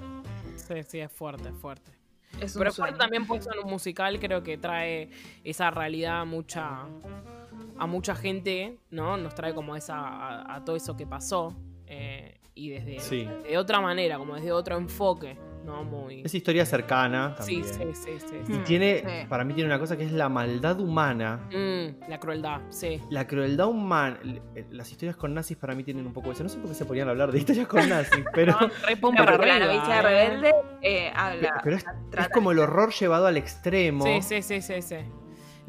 Sí, 0.56 0.82
sí, 0.86 1.00
es 1.00 1.12
fuerte, 1.12 1.48
es 1.50 1.54
fuerte. 1.56 1.92
Es 2.40 2.56
Pero 2.56 2.72
fuerte 2.72 2.98
también 2.98 3.26
puesto 3.26 3.50
en 3.52 3.64
un 3.64 3.70
musical, 3.70 4.18
creo 4.20 4.42
que 4.42 4.58
trae 4.58 5.10
esa 5.44 5.70
realidad 5.70 6.20
a 6.20 6.24
mucha, 6.24 6.82
a 7.78 7.86
mucha 7.86 8.14
gente, 8.14 8.78
¿no? 8.90 9.16
Nos 9.16 9.34
trae 9.34 9.54
como 9.54 9.74
esa, 9.76 9.96
a, 9.98 10.56
a 10.56 10.64
todo 10.64 10.76
eso 10.76 10.96
que 10.96 11.06
pasó. 11.06 11.54
eh, 11.86 12.34
y 12.54 12.70
desde 12.70 12.98
Sí. 13.00 13.26
de 13.44 13.56
otra 13.56 13.80
manera, 13.80 14.18
como 14.18 14.34
desde 14.34 14.50
otro 14.52 14.76
enfoque, 14.76 15.38
¿no? 15.64 15.84
Muy. 15.84 16.22
Es 16.22 16.34
historia 16.34 16.64
cercana 16.66 17.36
Sí, 17.40 17.62
también. 17.62 17.94
sí, 17.94 18.02
sí, 18.02 18.18
sí. 18.20 18.36
sí. 18.46 18.52
Y 18.52 18.58
tiene, 18.58 18.98
sí. 19.00 19.26
para 19.28 19.44
mí 19.44 19.54
tiene 19.54 19.68
una 19.68 19.78
cosa 19.78 19.96
que 19.96 20.04
es 20.04 20.12
la 20.12 20.28
maldad 20.28 20.80
humana. 20.80 21.48
Mm, 21.50 22.08
la 22.10 22.18
crueldad, 22.18 22.60
sí. 22.70 23.00
La 23.10 23.26
crueldad 23.26 23.66
humana. 23.68 24.18
l- 24.22 24.40
Las 24.70 24.90
historias 24.90 25.16
con 25.16 25.34
nazis 25.34 25.56
para 25.56 25.74
mí 25.74 25.84
tienen 25.84 26.06
un 26.06 26.12
poco 26.12 26.32
eso. 26.32 26.42
No 26.42 26.48
sé 26.48 26.58
por 26.58 26.68
qué 26.68 26.74
se 26.74 26.84
ponían 26.84 27.08
a 27.08 27.10
hablar 27.12 27.30
de 27.32 27.38
historias 27.38 27.66
con 27.68 27.88
nazis, 27.88 28.24
pero, 28.34 28.52
No, 28.52 28.58
para 29.16 29.32
porque 29.32 29.46
la 29.46 29.54
arriba, 29.56 29.58
novicia 29.66 29.98
¿eh? 29.98 30.02
rebelde 30.02 30.54
eh, 30.82 31.12
habla. 31.14 31.60
pero 31.62 31.76
es 31.76 32.28
como 32.32 32.52
el 32.52 32.58
horror 32.58 32.92
llevado 32.92 33.26
al 33.26 33.36
extremo. 33.36 34.04
Sí, 34.04 34.22
sí, 34.22 34.42
sí, 34.42 34.60
sí, 34.62 34.82
sí. 34.82 34.96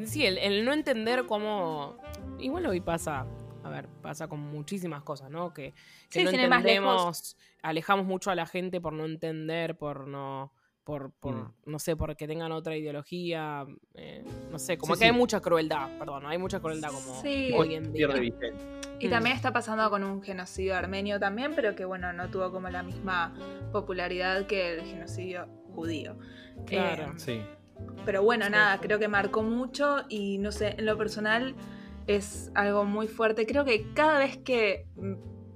Sí, 0.06 0.26
el, 0.26 0.38
el 0.38 0.64
no 0.64 0.72
entender 0.74 1.26
cómo. 1.26 1.98
Igual 2.40 2.66
hoy 2.68 2.80
pasa. 2.80 3.26
A 3.70 3.72
ver, 3.72 3.88
pasa 4.02 4.28
con 4.28 4.40
muchísimas 4.40 5.04
cosas, 5.04 5.30
¿no? 5.30 5.54
Que, 5.54 5.74
que 6.10 6.20
Sí, 6.20 6.24
no 6.26 6.30
entendemos, 6.32 7.38
alejamos 7.62 8.06
mucho 8.06 8.32
a 8.32 8.36
la 8.36 8.46
gente 8.46 8.82
por 8.82 8.94
no 8.94 9.06
entender, 9.06 9.78
por 9.78 10.08
no, 10.08 10.52
por, 10.84 11.12
por 11.12 11.36
Mm. 11.36 11.54
no 11.68 11.80
sé, 11.80 11.96
porque 11.96 12.28
tengan 12.28 12.52
otra 12.52 12.76
ideología, 12.76 13.66
eh, 13.94 14.24
no 14.52 14.58
sé, 14.58 14.78
como 14.78 14.96
Sí, 14.96 15.00
que 15.02 15.06
sí. 15.06 15.12
hay 15.12 15.18
mucha 15.18 15.40
crueldad, 15.40 15.88
perdón, 16.00 16.26
hay 16.26 16.38
mucha 16.40 16.60
crueldad 16.60 16.90
como 16.90 17.22
Sí. 17.22 17.52
hoy 17.56 17.76
en 17.76 17.94
día. 17.94 18.08
Y 19.00 19.08
Mm. 19.08 19.10
también 19.12 19.36
está 19.36 19.54
pasando 19.54 19.88
con 19.90 20.04
un 20.04 20.22
genocidio 20.24 20.76
armenio 20.76 21.20
también, 21.20 21.54
pero 21.56 21.76
que 21.76 21.86
bueno, 21.86 22.12
no 22.12 22.30
tuvo 22.30 22.52
como 22.52 22.70
la 22.70 22.82
misma 22.84 23.34
popularidad 23.72 24.46
que 24.48 24.74
el 24.74 24.82
genocidio 24.86 25.48
judío. 25.76 26.18
Claro. 26.66 27.04
Eh, 27.04 27.14
Sí. 27.18 27.42
pero 28.04 28.24
bueno, 28.24 28.46
Sí, 28.46 28.52
nada, 28.52 28.80
creo 28.82 29.00
que 29.00 29.08
marcó 29.08 29.42
mucho 29.44 30.04
y 30.10 30.38
no 30.40 30.52
sé, 30.52 30.76
en 30.78 30.86
lo 30.86 30.98
personal 30.98 31.56
es 32.10 32.52
algo 32.56 32.86
muy 32.86 33.08
fuerte. 33.08 33.46
Creo 33.46 33.64
que 33.66 33.94
cada 33.94 34.18
vez 34.18 34.38
que 34.38 34.88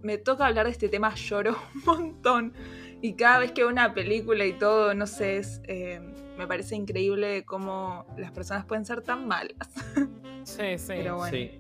me 0.04 0.20
toca 0.20 0.46
hablar 0.46 0.68
de 0.68 0.72
este 0.72 0.88
tema 0.88 1.16
lloro 1.16 1.58
un 1.76 1.84
montón. 1.84 2.54
Y 3.02 3.16
cada 3.16 3.40
vez 3.40 3.52
que 3.52 3.62
veo 3.62 3.72
una 3.72 3.94
película 3.94 4.46
y 4.46 4.54
todo, 4.54 4.94
no 4.94 5.08
sé, 5.08 5.38
es, 5.38 5.62
eh, 5.68 6.00
me 6.38 6.48
parece 6.48 6.76
increíble 6.76 7.44
cómo 7.44 8.06
las 8.18 8.32
personas 8.32 8.66
pueden 8.66 8.86
ser 8.86 9.02
tan 9.02 9.28
malas. 9.28 9.58
Sí, 10.46 10.78
sí. 10.78 10.88
Pero 10.88 11.16
bueno. 11.16 11.38
Sí. 11.38 11.52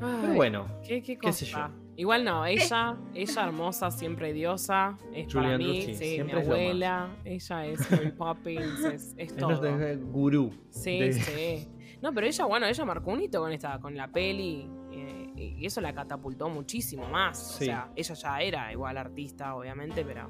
Ay, 0.00 0.18
Pero 0.22 0.34
bueno, 0.34 0.66
¿Qué, 0.84 1.00
qué 1.04 1.16
qué 1.16 1.32
sé 1.32 1.46
cosa? 1.46 1.70
Igual 2.00 2.24
no, 2.24 2.46
ella, 2.46 2.96
ella 3.12 3.44
hermosa, 3.44 3.90
siempre 3.90 4.32
diosa, 4.32 4.96
es 5.12 5.30
para 5.34 5.58
mí, 5.58 5.66
Rucci, 5.66 5.94
sí, 5.96 6.22
mi 6.24 6.32
es 6.32 6.48
abuela, 6.48 7.14
ella 7.26 7.66
es 7.66 7.90
Mary 7.90 8.12
Poppins, 8.16 8.80
es, 8.86 8.92
es 8.92 9.14
es 9.18 9.36
todo. 9.36 9.66
eh, 9.82 9.96
gurú. 9.96 10.50
Sí, 10.70 10.98
de- 10.98 11.12
sí. 11.12 11.68
No, 12.00 12.14
pero 12.14 12.26
ella, 12.26 12.46
bueno, 12.46 12.64
ella 12.64 12.84
marcó 12.86 13.10
un 13.10 13.20
hito 13.20 13.38
con 13.40 13.52
esta, 13.52 13.78
con 13.80 13.94
la 13.94 14.08
peli, 14.10 14.66
eh, 14.92 15.30
y 15.58 15.66
eso 15.66 15.82
la 15.82 15.92
catapultó 15.92 16.48
muchísimo 16.48 17.06
más. 17.06 17.36
Sí. 17.58 17.64
O 17.64 17.66
sea, 17.66 17.90
ella 17.94 18.14
ya 18.14 18.40
era 18.40 18.72
igual 18.72 18.96
artista, 18.96 19.54
obviamente, 19.54 20.02
pero, 20.02 20.26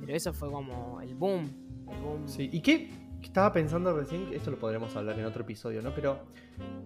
pero 0.00 0.14
eso 0.16 0.32
fue 0.32 0.50
como 0.50 0.98
el 1.02 1.14
boom. 1.14 1.44
El 1.90 2.00
boom. 2.00 2.26
Sí, 2.26 2.48
¿y 2.50 2.60
qué? 2.62 2.88
Estaba 3.22 3.52
pensando 3.52 3.96
recién, 3.96 4.28
esto 4.32 4.50
lo 4.50 4.58
podremos 4.58 4.94
hablar 4.94 5.18
en 5.18 5.24
otro 5.24 5.42
episodio, 5.42 5.80
¿no? 5.80 5.94
Pero 5.94 6.18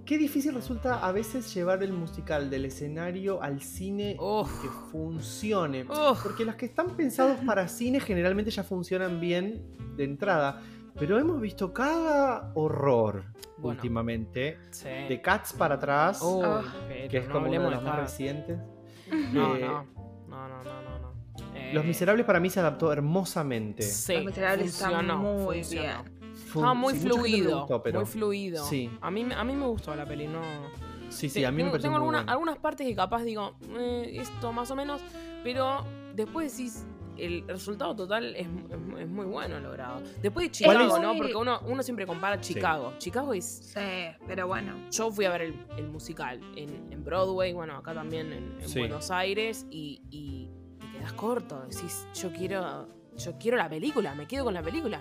qué 0.04 0.16
difícil 0.16 0.54
resulta 0.54 1.04
a 1.04 1.10
veces 1.10 1.52
llevar 1.52 1.82
el 1.82 1.92
musical 1.92 2.48
del 2.50 2.66
escenario 2.66 3.42
al 3.42 3.60
cine 3.60 4.16
que 4.62 4.68
funcione. 4.92 5.84
Porque 6.22 6.44
los 6.44 6.54
que 6.54 6.66
están 6.66 6.90
pensados 6.96 7.38
para 7.44 7.66
cine 7.68 7.98
generalmente 8.00 8.50
ya 8.52 8.62
funcionan 8.62 9.18
bien 9.20 9.64
de 9.96 10.04
entrada. 10.04 10.62
Pero 10.98 11.18
hemos 11.18 11.40
visto 11.40 11.72
cada 11.74 12.52
horror 12.54 13.24
Bueno. 13.58 13.76
últimamente. 13.76 14.58
Sí. 14.70 14.88
De 15.08 15.20
Cats 15.20 15.52
para 15.52 15.74
atrás, 15.74 16.20
Ah. 16.22 16.62
pero 16.88 17.08
que 17.10 17.18
es 17.18 17.26
no 17.26 17.32
como 17.34 17.50
uno 17.50 17.60
de 17.64 17.70
los 17.70 17.82
más 17.82 17.98
recientes. 17.98 18.58
No, 19.32 19.56
Eh, 19.56 19.60
no, 19.60 19.84
no, 20.28 20.48
no, 20.48 20.62
no, 20.64 20.82
no, 20.82 20.98
no. 21.00 21.16
Eh, 21.54 21.72
Los 21.74 21.84
Miserables 21.84 22.24
para 22.24 22.40
mí 22.40 22.48
se 22.48 22.60
adaptó 22.60 22.92
hermosamente. 22.92 23.82
Sí, 23.82 24.14
Los 24.14 24.24
Miserables 24.26 24.68
está 24.68 24.86
funcionó, 24.88 25.18
muy 25.18 25.56
funcionó. 25.62 26.02
bien. 26.02 26.15
Fue- 26.46 26.60
Estaba 26.62 26.74
muy 26.74 26.94
sí, 26.94 27.00
fluido, 27.00 27.58
gustó, 27.60 27.82
pero- 27.82 28.00
muy 28.00 28.08
fluido. 28.08 28.64
Sí. 28.64 28.90
A 29.00 29.10
mí, 29.10 29.26
a 29.36 29.44
mí 29.44 29.54
me 29.54 29.66
gustó 29.66 29.94
la 29.94 30.04
peli, 30.06 30.26
no... 30.26 30.40
Sí, 31.08 31.28
sí, 31.28 31.44
a 31.44 31.50
mí 31.50 31.58
me 31.58 31.62
tengo, 31.62 31.70
pareció 31.72 31.90
tengo 31.90 32.04
muy 32.04 32.14
alguna- 32.16 32.32
algunas 32.32 32.58
partes 32.58 32.86
que 32.86 32.94
capaz 32.94 33.22
digo, 33.22 33.54
eh, 33.78 34.16
esto 34.20 34.52
más 34.52 34.70
o 34.70 34.76
menos, 34.76 35.00
pero 35.44 35.84
después 36.14 36.56
decís, 36.56 36.84
el 37.16 37.46
resultado 37.48 37.94
total 37.96 38.34
es, 38.36 38.46
es- 38.46 38.98
es 39.00 39.08
muy 39.08 39.24
bueno 39.24 39.58
logrado. 39.60 40.00
Después 40.20 40.50
de 40.50 40.64
¿Cuál 40.66 40.76
Chicago, 40.78 40.96
es? 40.96 41.02
¿no? 41.02 41.16
Porque 41.16 41.34
uno, 41.36 41.60
uno 41.66 41.82
siempre 41.82 42.06
compara 42.06 42.42
Sí. 42.42 42.54
Chicago. 42.54 42.92
Chicago 42.98 43.32
es... 43.32 43.44
Sí, 43.72 43.80
pero 44.26 44.46
bueno. 44.48 44.74
Yo 44.90 45.10
fui 45.10 45.24
a 45.24 45.30
ver 45.30 45.42
el, 45.42 45.66
el 45.78 45.88
musical 45.88 46.40
en, 46.56 46.92
en 46.92 47.04
Broadway, 47.04 47.52
bueno, 47.54 47.76
acá 47.76 47.94
también 47.94 48.32
en, 48.32 48.56
en 48.60 48.68
Sí. 48.68 48.80
Buenos 48.80 49.10
Aires, 49.10 49.64
y, 49.70 50.02
y 50.10 50.50
te 50.80 50.98
quedas 50.98 51.12
corto. 51.14 51.62
Decís, 51.70 52.06
yo 52.14 52.30
quiero, 52.32 52.88
yo 53.16 53.32
quiero 53.38 53.56
la 53.56 53.68
película, 53.68 54.14
me 54.14 54.26
quedo 54.26 54.44
con 54.44 54.54
la 54.54 54.62
película. 54.62 55.00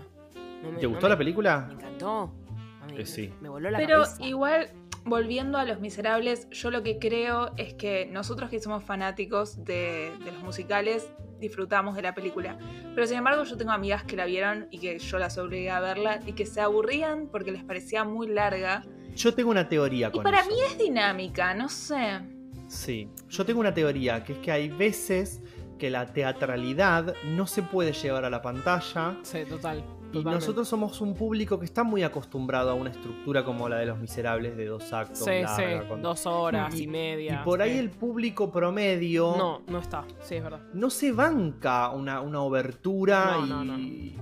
No 0.65 0.71
me- 0.73 0.79
¿Te 0.79 0.87
gustó 0.87 1.03
me- 1.05 1.09
la 1.09 1.15
Me 1.15 1.19
película? 1.19 1.69
encantó. 1.71 2.33
A 2.81 2.85
mí 2.87 2.95
Eh, 2.99 3.05
sí. 3.05 3.31
Me 3.41 3.49
voló 3.49 3.69
la 3.71 3.77
Pero 3.79 4.03
cabeza. 4.03 4.23
igual, 4.25 4.69
volviendo 5.05 5.57
a 5.57 5.65
Los 5.65 5.79
Miserables, 5.79 6.49
yo 6.51 6.71
lo 6.71 6.83
que 6.83 6.99
creo 6.99 7.51
es 7.57 7.73
que 7.73 8.07
nosotros 8.11 8.49
que 8.49 8.59
somos 8.59 8.83
fanáticos 8.83 9.63
de, 9.63 10.11
de 10.23 10.31
los 10.31 10.43
musicales 10.43 11.07
disfrutamos 11.39 11.95
de 11.95 12.01
la 12.01 12.13
película. 12.15 12.57
Pero 12.93 13.05
sin 13.07 13.17
embargo, 13.17 13.43
yo 13.43 13.57
tengo 13.57 13.71
amigas 13.71 14.03
que 14.03 14.15
la 14.15 14.25
vieron 14.25 14.67
y 14.71 14.79
que 14.79 14.97
yo 14.99 15.19
las 15.19 15.37
obligué 15.37 15.69
a 15.69 15.79
verla 15.79 16.19
y 16.25 16.33
que 16.33 16.45
se 16.45 16.61
aburrían 16.61 17.27
porque 17.31 17.51
les 17.51 17.63
parecía 17.63 18.03
muy 18.03 18.27
larga. 18.27 18.83
Yo 19.15 19.33
tengo 19.33 19.49
una 19.51 19.67
teoría 19.69 20.09
Y 20.13 20.19
para 20.21 20.39
eso. 20.41 20.49
mí 20.49 20.55
es 20.67 20.77
dinámica, 20.77 21.53
no 21.53 21.69
sé. 21.69 22.19
Sí, 22.67 23.09
yo 23.29 23.45
tengo 23.45 23.59
una 23.59 23.73
teoría, 23.73 24.23
que 24.23 24.33
es 24.33 24.39
que 24.39 24.51
hay 24.51 24.69
veces 24.69 25.41
que 25.77 25.89
la 25.89 26.05
teatralidad 26.07 27.13
no 27.25 27.47
se 27.47 27.61
puede 27.61 27.91
llevar 27.93 28.25
a 28.25 28.29
la 28.29 28.41
pantalla 28.41 29.17
Sí, 29.23 29.39
total. 29.47 29.83
Totalmente. 30.19 30.45
nosotros 30.45 30.67
somos 30.67 31.01
un 31.01 31.13
público 31.13 31.59
que 31.59 31.65
está 31.65 31.83
muy 31.83 32.03
acostumbrado 32.03 32.69
a 32.71 32.73
una 32.73 32.89
estructura 32.91 33.43
como 33.45 33.69
la 33.69 33.77
de 33.77 33.85
Los 33.85 33.99
Miserables 33.99 34.55
de 34.57 34.65
dos 34.65 34.91
actos. 34.93 35.19
Sí, 35.19 35.41
larga, 35.41 35.55
sí, 35.81 35.87
con- 35.87 36.01
dos 36.01 36.25
horas 36.25 36.75
y, 36.75 36.83
Y- 36.83 36.87
media. 36.87 37.39
Y 37.41 37.43
por 37.45 37.61
ahí 37.61 37.73
sí. 37.73 37.77
el 37.79 37.89
público 37.89 38.51
promedio 38.51 39.35
No, 39.37 39.61
no 39.67 39.79
está. 39.79 40.05
Sí, 40.21 40.35
es 40.35 40.43
verdad. 40.43 40.61
no 40.73 40.89
se 40.89 41.11
banca 41.11 41.89
una, 41.89 42.21
una 42.21 42.41
obertura 42.41 43.37
No, 43.47 43.63
no, 43.63 43.77
y, 43.79 44.15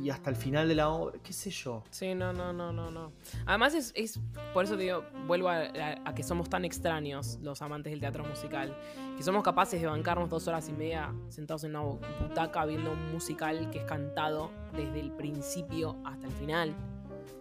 y 0.00 0.10
hasta 0.10 0.30
el 0.30 0.36
final 0.36 0.66
de 0.68 0.74
la 0.74 0.88
obra, 0.88 1.18
qué 1.22 1.32
sé 1.32 1.50
yo. 1.50 1.82
Sí, 1.90 2.14
no, 2.14 2.32
no, 2.32 2.52
no, 2.52 2.72
no, 2.72 2.90
no. 2.90 3.12
Además 3.46 3.74
es, 3.74 3.92
es 3.94 4.18
por 4.54 4.64
eso 4.64 4.76
te 4.76 4.84
digo, 4.84 5.04
vuelvo 5.26 5.48
a, 5.48 5.56
a- 5.58 6.00
a 6.04 6.14
que 6.14 6.22
somos 6.22 6.48
tan 6.48 6.64
extraños 6.64 7.38
los 7.42 7.60
amantes 7.62 7.90
del 7.90 8.00
teatro 8.00 8.24
musical, 8.24 8.74
que 9.16 9.22
somos 9.22 9.42
capaces 9.42 9.80
de 9.80 9.86
bancarnos 9.86 10.30
dos 10.30 10.48
horas 10.48 10.68
y 10.68 10.72
media 10.72 11.12
sentados 11.28 11.64
en 11.64 11.76
una 11.76 11.98
butaca 12.26 12.64
viendo 12.64 12.92
un 12.92 13.12
musical 13.12 13.70
que 13.70 13.78
es 13.80 13.84
cantado 13.84 14.50
desde 14.74 15.00
el 15.00 15.10
principio 15.12 15.96
hasta 16.04 16.26
el 16.26 16.32
final. 16.32 16.74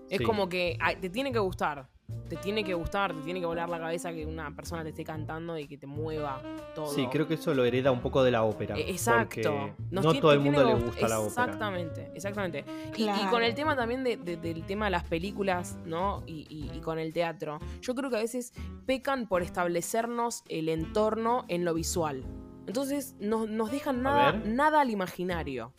Es 0.10 0.18
Sí. 0.18 0.24
como 0.24 0.50
que 0.50 0.78
te 1.00 1.10
tiene 1.10 1.32
que 1.32 1.40
gustar, 1.40 1.88
te 2.30 2.36
tiene 2.36 2.64
que 2.64 2.76
gustar, 2.76 3.14
te 3.14 3.22
tiene 3.22 3.40
que 3.40 3.46
volar 3.48 3.68
la 3.70 3.80
cabeza 3.80 4.12
que 4.14 4.24
una 4.26 4.56
persona 4.56 4.84
te 4.84 4.90
esté 4.90 5.04
cantando 5.04 5.58
y 5.58 5.68
que 5.68 5.78
te 5.78 5.88
mueva 5.88 6.42
todo. 6.76 6.88
Sí, 6.94 7.08
creo 7.12 7.28
que 7.28 7.34
eso 7.34 7.54
lo 7.56 7.66
hereda 7.66 7.92
un 7.92 8.02
poco 8.02 8.24
de 8.24 8.30
la 8.32 8.44
ópera. 8.44 8.78
Eh, 8.78 8.86
Exacto. 8.90 9.72
no 9.90 10.02
todo 10.14 10.34
el 10.34 10.40
mundo 10.40 10.64
le 10.64 10.74
gust- 10.76 10.86
gusta 10.86 11.08
la 11.08 11.20
ópera. 11.20 11.28
Exactamente, 11.46 12.12
exactamente. 12.14 12.66
Y- 12.96 13.08
con 13.32 13.42
el 13.44 13.56
tema 13.56 13.76
también 13.76 14.04
de- 14.04 14.18
de- 14.18 14.38
del 14.38 14.64
tema 14.64 14.86
de 14.86 14.92
las 14.92 15.04
películas, 15.06 15.78
¿no? 15.86 16.22
Y, 16.28 16.46
y- 16.50 16.70
y 16.78 16.82
con 16.82 17.00
el 17.00 17.14
teatro. 17.14 17.58
Yo 17.82 17.96
creo 17.96 18.10
que 18.12 18.18
a 18.18 18.22
veces 18.22 18.54
pecan 18.86 19.28
por 19.28 19.42
establecernos 19.42 20.44
el 20.50 20.70
entorno 20.70 21.46
en 21.48 21.66
lo 21.66 21.74
visual. 21.74 22.24
Entonces 22.68 23.16
nos, 23.20 23.50
nos 23.50 23.72
dejan 23.72 24.04
nada, 24.04 24.34
nada 24.34 24.82
al 24.82 24.92
imaginario. 24.92 25.74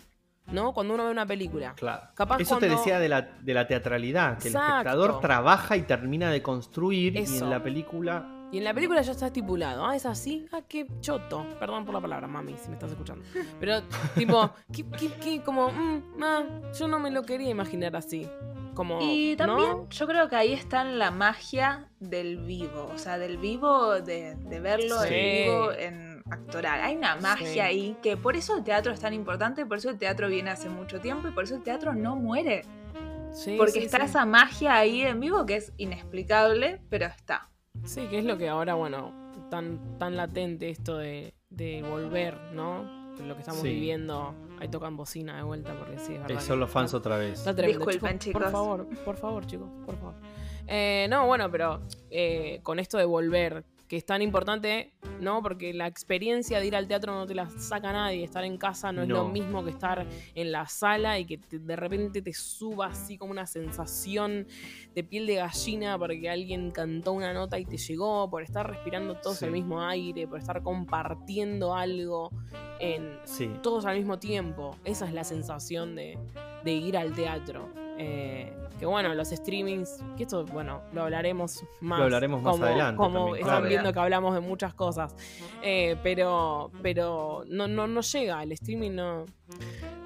¿No? 0.52 0.72
Cuando 0.72 0.94
uno 0.94 1.04
ve 1.04 1.10
una 1.10 1.26
película. 1.26 1.74
Claro. 1.76 2.08
Capaz 2.14 2.40
Eso 2.40 2.58
te 2.58 2.68
decía 2.68 2.98
de 2.98 3.08
la, 3.08 3.22
de 3.22 3.54
la 3.54 3.66
teatralidad, 3.66 4.38
que 4.38 4.48
Exacto. 4.48 4.66
el 4.66 4.72
espectador 4.78 5.20
trabaja 5.20 5.76
y 5.76 5.82
termina 5.82 6.30
de 6.30 6.42
construir 6.42 7.16
y 7.16 7.24
en 7.38 7.50
la 7.50 7.62
película 7.62 8.26
Y 8.52 8.58
en 8.58 8.64
la 8.64 8.74
película 8.74 9.00
ya 9.02 9.12
está 9.12 9.26
estipulado. 9.26 9.84
Ah, 9.86 9.94
es 9.94 10.06
así. 10.06 10.46
Ah, 10.52 10.60
qué 10.68 10.86
choto. 11.00 11.46
Perdón 11.60 11.84
por 11.84 11.94
la 11.94 12.00
palabra, 12.00 12.26
mami, 12.26 12.56
si 12.58 12.68
me 12.68 12.74
estás 12.74 12.90
escuchando. 12.90 13.24
Pero, 13.60 13.82
tipo, 14.16 14.50
¿qué, 14.72 14.84
qué, 14.98 15.08
qué? 15.22 15.42
Como, 15.42 15.68
mm, 15.70 16.02
ah, 16.22 16.42
yo 16.76 16.88
no 16.88 16.98
me 16.98 17.10
lo 17.12 17.22
quería 17.22 17.48
imaginar 17.50 17.94
así. 17.94 18.28
Como, 18.74 18.98
Y 19.02 19.36
también 19.36 19.68
¿no? 19.70 19.88
yo 19.90 20.06
creo 20.06 20.28
que 20.28 20.36
ahí 20.36 20.52
está 20.52 20.84
la 20.84 21.10
magia 21.10 21.88
del 21.98 22.38
vivo, 22.38 22.90
o 22.94 22.98
sea, 22.98 23.18
del 23.18 23.36
vivo, 23.36 24.00
de, 24.00 24.36
de 24.36 24.60
verlo 24.60 25.00
Sí. 25.02 25.08
en 25.14 25.44
vivo, 25.44 25.72
en 25.72 26.09
actoral. 26.30 26.80
Hay 26.82 26.96
una 26.96 27.16
magia 27.16 27.46
Sí. 27.52 27.60
ahí 27.60 27.96
que 28.02 28.16
por 28.16 28.36
eso 28.36 28.56
el 28.56 28.64
teatro 28.64 28.92
es 28.92 29.00
tan 29.00 29.12
importante, 29.14 29.66
por 29.66 29.78
eso 29.78 29.90
el 29.90 29.98
teatro 29.98 30.28
viene 30.28 30.50
hace 30.50 30.68
mucho 30.68 31.00
tiempo 31.00 31.28
y 31.28 31.32
por 31.32 31.44
eso 31.44 31.56
el 31.56 31.62
teatro 31.62 31.94
no 31.94 32.16
muere. 32.16 32.62
Sí, 33.32 33.54
Porque 33.56 33.72
sí, 33.72 33.78
está 33.84 33.98
sí. 33.98 34.04
esa 34.06 34.24
magia 34.26 34.74
ahí 34.74 35.02
en 35.02 35.20
vivo 35.20 35.46
que 35.46 35.56
es 35.56 35.72
inexplicable, 35.76 36.80
pero 36.90 37.06
está. 37.06 37.48
Sí, 37.84 38.06
que 38.08 38.18
es 38.18 38.24
lo 38.24 38.36
que 38.36 38.48
ahora, 38.48 38.74
bueno, 38.74 39.12
tan, 39.50 39.98
tan 39.98 40.16
latente 40.16 40.68
esto 40.70 40.98
de, 40.98 41.34
de 41.48 41.82
volver, 41.88 42.36
¿no? 42.52 42.98
Lo 43.24 43.34
que 43.34 43.40
estamos 43.40 43.60
Sí. 43.62 43.68
viviendo. 43.68 44.34
Ahí 44.58 44.68
tocan 44.68 44.96
bocina 44.96 45.36
de 45.36 45.42
vuelta 45.42 45.74
porque 45.78 45.98
sí, 45.98 46.14
es 46.14 46.20
verdad. 46.20 46.30
eh, 46.30 46.34
que 46.34 46.40
son 46.40 46.58
los 46.58 46.70
fans 46.70 46.86
está- 46.86 46.96
otra 46.98 47.16
vez. 47.18 47.38
Está 47.38 47.54
tremendo, 47.54 47.84
Disculpen, 47.86 48.12
Por 48.16 48.18
chicos. 48.24 48.50
favor, 48.50 48.86
por 49.04 49.16
favor, 49.16 49.46
chicos, 49.46 49.68
por 49.86 49.96
favor. 49.96 50.14
Eh, 50.66 51.06
no, 51.10 51.26
bueno, 51.26 51.50
pero 51.50 51.82
eh, 52.10 52.60
con 52.62 52.78
esto 52.78 52.98
de 52.98 53.04
volver, 53.04 53.64
que 53.90 53.96
es 53.96 54.06
tan 54.06 54.22
importante, 54.22 54.92
¿no? 55.20 55.42
Porque 55.42 55.74
la 55.74 55.88
experiencia 55.88 56.60
de 56.60 56.66
ir 56.68 56.76
al 56.76 56.86
teatro 56.86 57.12
no 57.12 57.26
te 57.26 57.34
la 57.34 57.50
saca 57.50 57.92
nadie. 57.92 58.22
Estar 58.22 58.44
en 58.44 58.56
casa 58.56 58.92
no 58.92 59.02
es 59.02 59.08
lo 59.08 59.26
mismo 59.28 59.64
que 59.64 59.70
estar 59.70 60.06
en 60.32 60.52
la 60.52 60.64
sala 60.68 61.18
y 61.18 61.24
que 61.24 61.38
te- 61.38 61.58
de 61.58 61.74
repente 61.74 62.22
te 62.22 62.32
suba 62.32 62.86
así 62.86 63.18
como 63.18 63.32
una 63.32 63.48
sensación 63.48 64.46
de 64.94 65.02
piel 65.02 65.26
de 65.26 65.34
gallina 65.34 65.98
porque 65.98 66.30
alguien 66.30 66.70
cantó 66.70 67.10
una 67.12 67.32
nota 67.34 67.58
y 67.58 67.64
te 67.64 67.78
llegó, 67.78 68.30
por 68.30 68.44
estar 68.44 68.64
respirando 68.70 69.16
todos 69.16 69.38
Sí. 69.38 69.46
el 69.46 69.50
mismo 69.50 69.82
aire, 69.82 70.28
por 70.28 70.38
estar 70.38 70.62
compartiendo 70.62 71.74
algo 71.74 72.30
en, 72.78 73.18
Sí. 73.24 73.50
todos 73.60 73.86
al 73.86 73.96
mismo 73.96 74.20
tiempo. 74.20 74.76
Esa 74.84 75.04
es 75.08 75.12
la 75.12 75.24
sensación 75.24 75.96
de, 75.96 76.16
de 76.62 76.72
ir 76.72 76.96
al 76.96 77.12
teatro. 77.12 77.68
Eh, 78.02 78.52
que 78.78 78.86
bueno, 78.86 79.12
los 79.14 79.28
streamings, 79.28 80.02
que 80.16 80.22
esto, 80.22 80.46
bueno, 80.46 80.80
lo 80.94 81.02
hablaremos 81.02 81.62
más. 81.82 81.98
Lo 81.98 82.04
hablaremos 82.06 82.42
más 82.42 82.52
como, 82.52 82.64
adelante 82.64 82.96
Como 82.96 83.14
también, 83.18 83.34
están 83.36 83.48
claro. 83.56 83.68
viendo 83.68 83.92
que 83.92 83.98
hablamos 84.00 84.34
de 84.34 84.40
muchas 84.40 84.72
cosas. 84.74 85.14
Eh, 85.62 85.96
pero 86.02 86.70
pero 86.82 87.44
no, 87.48 87.68
no, 87.68 87.86
no 87.86 88.00
llega, 88.00 88.42
el 88.42 88.52
streaming 88.52 88.92
no, 88.92 89.26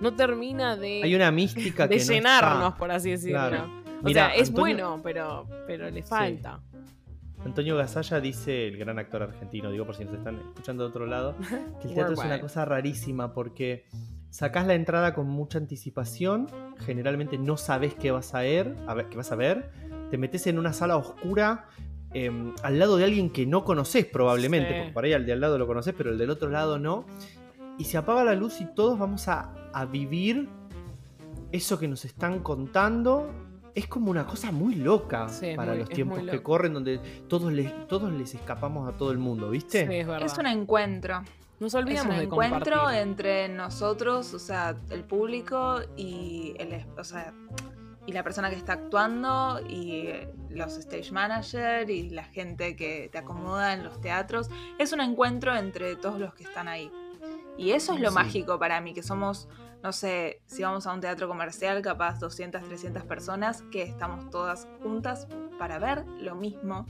no 0.00 0.14
termina 0.14 0.76
de, 0.76 1.02
Hay 1.04 1.14
una 1.14 1.30
mística 1.30 1.86
de 1.86 1.98
que 1.98 2.04
no 2.04 2.12
llenarnos, 2.12 2.68
está. 2.70 2.76
por 2.78 2.90
así 2.90 3.10
decirlo. 3.12 3.38
Claro. 3.38 3.64
O 4.00 4.06
Mira, 4.06 4.26
sea, 4.30 4.34
es 4.34 4.48
Antonio- 4.48 4.88
bueno, 4.88 5.00
pero, 5.04 5.46
pero 5.66 5.88
le 5.90 6.02
falta. 6.02 6.60
Antonio 7.44 7.76
Gasalla 7.76 8.20
dice, 8.20 8.68
el 8.68 8.76
gran 8.78 8.98
actor 8.98 9.22
argentino, 9.22 9.70
digo 9.70 9.84
por 9.84 9.94
si 9.94 10.04
nos 10.04 10.14
están 10.14 10.36
escuchando 10.40 10.82
de 10.84 10.88
otro 10.90 11.06
lado, 11.06 11.36
que 11.80 11.88
el 11.88 11.94
teatro 11.94 12.14
es 12.14 12.18
una 12.18 12.40
cosa 12.40 12.64
rarísima 12.64 13.32
porque 13.34 13.84
sacás 14.34 14.66
la 14.66 14.74
entrada 14.74 15.14
con 15.14 15.28
mucha 15.28 15.58
anticipación, 15.58 16.48
generalmente 16.78 17.38
no 17.38 17.56
sabes 17.56 17.94
qué 17.94 18.10
vas 18.10 18.34
a 18.34 18.40
ver, 18.40 18.74
a 18.88 18.94
ver, 18.94 19.08
qué 19.08 19.16
vas 19.16 19.30
a 19.30 19.36
ver, 19.36 19.70
te 20.10 20.18
metes 20.18 20.48
en 20.48 20.58
una 20.58 20.72
sala 20.72 20.96
oscura 20.96 21.66
eh, 22.12 22.32
al 22.64 22.78
lado 22.80 22.96
de 22.96 23.04
alguien 23.04 23.30
que 23.30 23.46
no 23.46 23.64
conoces 23.64 24.04
probablemente, 24.06 24.70
Sí. 24.70 24.74
porque 24.78 24.92
por 24.92 25.04
ahí 25.04 25.12
al 25.12 25.24
de 25.24 25.32
al 25.34 25.40
lado 25.40 25.56
lo 25.56 25.68
conoces, 25.68 25.94
pero 25.96 26.10
el 26.10 26.18
del 26.18 26.30
otro 26.30 26.48
lado 26.50 26.80
no, 26.80 27.04
y 27.78 27.84
se 27.84 27.96
apaga 27.96 28.24
la 28.24 28.34
luz 28.34 28.60
y 28.60 28.66
todos 28.74 28.98
vamos 28.98 29.28
a, 29.28 29.52
a 29.72 29.84
vivir 29.84 30.48
eso 31.52 31.78
que 31.78 31.86
nos 31.86 32.04
están 32.04 32.40
contando. 32.40 33.30
Es 33.72 33.86
como 33.86 34.10
una 34.10 34.26
cosa 34.26 34.50
muy 34.50 34.74
loca 34.74 35.28
Sí, 35.28 35.52
para 35.56 35.72
muy- 35.72 35.80
los 35.80 35.88
tiempos 35.90 36.18
que 36.22 36.42
corren, 36.42 36.74
donde 36.74 36.98
todos 37.28 37.52
les, 37.52 37.86
todos 37.86 38.12
les 38.12 38.34
escapamos 38.34 38.92
a 38.92 38.96
todo 38.96 39.12
el 39.12 39.18
mundo, 39.18 39.50
¿viste? 39.50 39.86
Sí, 39.86 39.94
es 39.94 40.06
verdad. 40.08 40.26
Es 40.26 40.36
un 40.38 40.46
encuentro. 40.46 41.22
Nos 41.60 41.72
Es 41.72 41.74
olvidamos 41.80 42.12
un 42.12 42.18
de 42.18 42.24
encuentro 42.24 42.74
compartir. 42.76 43.00
entre 43.02 43.48
nosotros, 43.48 44.34
o 44.34 44.38
sea, 44.38 44.76
el 44.90 45.04
público 45.04 45.80
y 45.96 46.54
el, 46.58 46.72
es- 46.72 46.86
o 46.98 47.04
sea, 47.04 47.32
y 48.06 48.12
la 48.12 48.22
persona 48.22 48.50
que 48.50 48.56
está 48.56 48.74
actuando 48.74 49.60
y 49.68 50.10
los 50.50 50.76
stage 50.76 51.10
manager 51.12 51.88
y 51.88 52.10
la 52.10 52.24
gente 52.24 52.76
que 52.76 53.08
te 53.10 53.18
acomoda 53.18 53.72
en 53.72 53.82
los 53.84 54.00
teatros. 54.00 54.50
Es 54.78 54.92
un 54.92 55.00
encuentro 55.00 55.56
entre 55.56 55.96
todos 55.96 56.18
los 56.20 56.34
que 56.34 56.44
están 56.44 56.68
ahí. 56.68 56.90
Y 57.56 57.70
eso 57.70 57.94
es 57.94 58.00
lo 58.00 58.08
Sí. 58.10 58.14
mágico 58.14 58.58
para 58.58 58.80
mí, 58.80 58.92
que 58.92 59.02
somos, 59.02 59.48
no 59.82 59.92
sé, 59.92 60.42
si 60.46 60.62
vamos 60.64 60.86
a 60.86 60.92
un 60.92 61.00
teatro 61.00 61.28
comercial, 61.28 61.80
capaz 61.82 62.18
200, 62.18 62.62
300 62.64 63.04
personas, 63.04 63.62
que 63.72 63.82
estamos 63.84 64.28
todas 64.30 64.66
juntas 64.82 65.26
para 65.58 65.78
ver 65.78 66.04
lo 66.20 66.34
mismo 66.34 66.86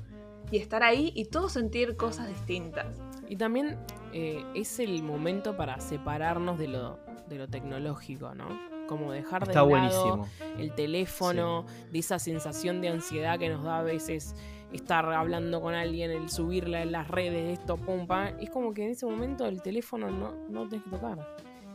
y 0.51 0.57
estar 0.59 0.83
ahí 0.83 1.13
y 1.15 1.27
todos 1.27 1.53
sentir 1.53 1.97
cosas 1.97 2.29
distintas. 2.29 2.87
Y 3.29 3.37
también 3.37 3.77
eh, 4.13 4.45
es 4.55 4.79
el 4.81 5.03
momento 5.03 5.57
para 5.57 5.81
separarnos 5.81 6.59
de 6.59 6.69
lo, 6.69 6.99
de 7.29 7.39
lo 7.39 7.49
tecnológico, 7.49 8.35
¿no? 8.35 8.47
Como 8.87 9.13
dejar 9.13 9.47
de 9.47 9.53
Está 9.53 9.61
lado 9.61 9.69
buenísimo. 9.71 10.29
el 10.59 10.73
teléfono, 10.75 11.65
de 11.91 11.99
esa 11.99 12.19
sensación 12.19 12.81
de 12.83 12.89
ansiedad 12.91 13.39
que 13.39 13.49
nos 13.49 13.65
da 13.65 13.79
a 13.79 13.83
veces 13.83 14.35
estar 14.73 15.07
hablando 15.13 15.61
con 15.63 15.75
alguien, 15.75 16.11
el 16.11 16.29
subirla 16.29 16.83
en 16.83 16.93
las 16.93 17.09
redes, 17.09 17.59
esto, 17.59 17.77
pum, 17.79 18.07
pam. 18.07 18.35
Es 18.41 18.51
como 18.51 18.75
que 18.75 18.85
en 18.85 18.91
ese 18.91 19.07
momento 19.07 19.47
el 19.47 19.63
teléfono 19.63 20.11
no, 20.11 20.35
no 20.51 20.69
tenés 20.69 20.85
que 20.85 20.91
tocar. 20.91 21.19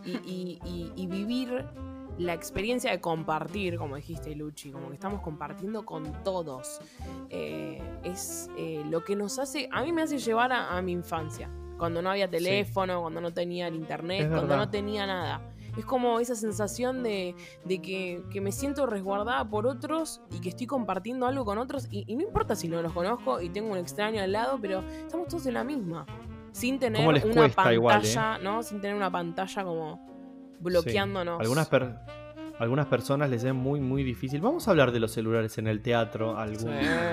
Y, 0.05 0.11
y- 0.11 0.59
y- 0.65 0.91
y 0.95 1.07
vivir 1.07 1.65
la 2.19 2.33
experiencia 2.33 2.91
de 2.91 2.99
compartir, 2.99 3.77
como 3.77 3.95
dijiste, 3.95 4.35
Luchi, 4.35 4.71
como 4.71 4.89
que 4.89 4.95
estamos 4.95 5.21
compartiendo 5.21 5.85
con 5.85 6.21
todos. 6.23 6.81
Eh, 7.29 7.81
es 8.03 8.49
eh, 8.57 8.83
lo 8.89 9.03
que 9.03 9.15
nos 9.15 9.39
hace, 9.39 9.69
a 9.71 9.83
mí 9.83 9.93
me 9.93 10.01
hace 10.01 10.17
llevar 10.17 10.51
a, 10.51 10.77
a 10.77 10.81
mi 10.81 10.91
infancia, 10.91 11.49
cuando 11.77 12.01
no 12.01 12.11
había 12.11 12.29
teléfono, 12.29 13.01
cuando 13.01 13.21
no 13.21 13.33
tenía 13.33 13.67
el 13.67 13.75
internet, 13.75 14.29
cuando 14.29 14.57
no 14.57 14.69
tenía 14.69 15.07
nada. 15.07 15.41
Es 15.77 15.85
como 15.85 16.19
esa 16.19 16.35
sensación 16.35 17.03
de, 17.03 17.35
de 17.63 17.81
que, 17.81 18.21
que 18.29 18.41
me 18.41 18.51
siento 18.51 18.85
resguardada 18.85 19.49
por 19.49 19.65
otros 19.65 20.21
y 20.29 20.41
que 20.41 20.49
estoy 20.49 20.67
compartiendo 20.67 21.25
algo 21.25 21.45
con 21.45 21.57
otros. 21.57 21.87
Y, 21.89 22.03
y 22.05 22.15
no 22.17 22.23
importa 22.23 22.53
si 22.55 22.67
no 22.67 22.81
los 22.81 22.91
conozco 22.91 23.39
y 23.39 23.49
tengo 23.49 23.71
un 23.71 23.77
extraño 23.77 24.21
al 24.21 24.33
lado, 24.33 24.59
pero 24.59 24.79
estamos 24.81 25.29
todos 25.29 25.45
en 25.45 25.53
la 25.53 25.63
misma. 25.63 26.05
Sin 26.51 26.79
tener 26.79 26.99
¿Cómo 26.99 27.13
les 27.13 27.23
una 27.23 27.33
cuesta 27.33 27.55
pantalla, 27.55 27.73
igual, 27.75 28.01
eh? 28.03 28.43
¿no? 28.43 28.63
Sin 28.63 28.81
tener 28.81 28.97
una 28.97 29.09
pantalla 29.09 29.63
como 29.63 30.08
bloqueándonos. 30.59 31.39
Algunas, 31.39 31.67
per- 31.69 31.95
algunas 32.59 32.85
personas 32.87 33.29
les 33.29 33.43
es 33.43 33.53
muy, 33.53 33.79
muy 33.79 34.03
difícil. 34.03 34.41
Vamos 34.41 34.67
a 34.67 34.71
hablar 34.71 34.91
de 34.91 34.99
los 34.99 35.11
celulares 35.11 35.57
en 35.57 35.67
el 35.67 35.81
teatro 35.81 36.37
algún, 36.37 36.59
Sí. 36.59 36.67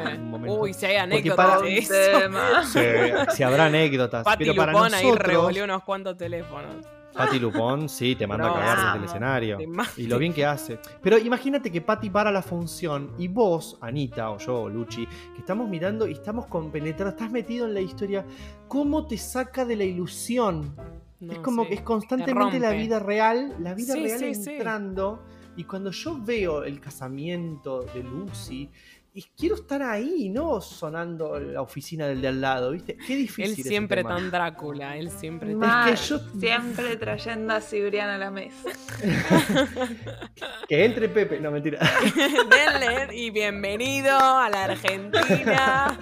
algún 0.06 0.30
momento. 0.30 0.60
Uy, 0.60 0.74
si 0.74 0.86
hay 0.86 0.96
anécdotas 0.96 1.46
para- 1.46 1.60
de 1.62 1.78
eso. 1.78 1.92
Sí, 2.64 3.36
si 3.36 3.42
habrá 3.42 3.66
anécdotas. 3.66 4.24
Pati 4.24 4.44
pero 4.44 4.56
para 4.56 4.72
Lupón 4.72 4.94
ahí 4.94 5.12
revolvió 5.14 5.64
unos 5.64 5.82
cuantos 5.84 6.16
teléfonos. 6.16 6.84
Pati 7.14 7.38
Lupón, 7.38 7.88
sí, 7.88 8.14
te 8.14 8.26
manda 8.26 8.46
No, 8.46 8.50
a 8.54 8.58
cagar 8.58 8.76
desde 8.84 8.98
el 8.98 9.04
escenario. 9.04 9.58
Y 9.96 10.06
lo 10.06 10.18
bien 10.18 10.34
que 10.34 10.44
hace. 10.44 10.78
Pero 11.00 11.16
imagínate 11.16 11.72
que 11.72 11.80
Pati 11.80 12.10
para 12.10 12.30
la 12.30 12.42
función 12.42 13.12
y 13.16 13.28
vos, 13.28 13.78
Anita, 13.80 14.28
o 14.32 14.36
yo, 14.38 14.62
o 14.64 14.68
Luchi, 14.68 15.06
que 15.06 15.38
estamos 15.38 15.66
mirando 15.66 16.06
y 16.06 16.12
estamos 16.12 16.44
compenetrados, 16.44 17.14
estás 17.14 17.30
metido 17.30 17.66
en 17.66 17.72
la 17.72 17.80
historia, 17.80 18.22
¿cómo 18.68 19.06
te 19.06 19.16
saca 19.16 19.64
de 19.64 19.76
la 19.76 19.84
ilusión? 19.84 20.76
No, 21.20 21.32
es 21.32 21.38
como 21.40 21.62
sí. 21.62 21.68
que 21.70 21.74
es 21.76 21.80
constantemente 21.82 22.58
la 22.60 22.72
vida 22.72 22.98
real, 22.98 23.54
la 23.60 23.74
vida 23.74 23.94
Sí, 23.94 24.04
real 24.04 24.18
sí, 24.18 24.34
sí. 24.34 24.50
entrando. 24.50 25.22
Y 25.56 25.64
cuando 25.64 25.90
yo 25.90 26.18
veo 26.22 26.64
el 26.64 26.80
casamiento 26.80 27.82
de 27.82 28.02
Lucy, 28.02 28.68
y 29.14 29.22
quiero 29.34 29.54
estar 29.54 29.82
ahí, 29.82 30.28
no 30.28 30.60
sonando 30.60 31.40
la 31.40 31.62
oficina 31.62 32.06
del 32.06 32.20
de 32.20 32.28
al 32.28 32.38
lado, 32.42 32.72
¿viste? 32.72 32.98
Qué 33.06 33.16
difícil. 33.16 33.56
Él 33.56 33.64
siempre 33.64 34.04
tan 34.04 34.30
Drácula, 34.30 34.94
él 34.98 35.08
siempre 35.10 35.48
tan... 35.52 35.58
Mal, 35.60 35.96
yo- 35.96 36.18
Siempre 36.38 36.96
trayendo 36.96 37.54
a 37.54 37.62
Cibrián 37.62 38.10
a 38.10 38.18
la 38.18 38.30
mesa. 38.30 38.68
Que 40.68 40.84
entre 40.84 41.08
Pepe, 41.08 41.40
no 41.40 41.50
mentira. 41.50 41.78
Denle 42.50 43.16
y 43.16 43.30
bienvenido 43.30 44.14
a 44.18 44.50
la 44.50 44.64
Argentina. 44.64 45.98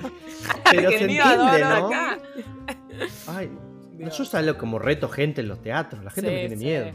Pero 0.70 0.90
se 0.90 1.06
Bienvenido 1.06 1.24
entiende, 1.24 1.60
¿no? 1.60 1.86
acá. 1.86 2.18
Ay. 3.28 3.50
Yo 3.98 4.24
salgo 4.24 4.56
como 4.58 4.78
reto 4.78 5.08
gente 5.08 5.40
en 5.40 5.48
los 5.48 5.60
teatros, 5.62 6.02
la 6.04 6.10
gente 6.10 6.28
Sí, 6.30 6.34
me 6.34 6.40
tiene 6.40 6.56
sí. 6.56 6.64
miedo. 6.64 6.92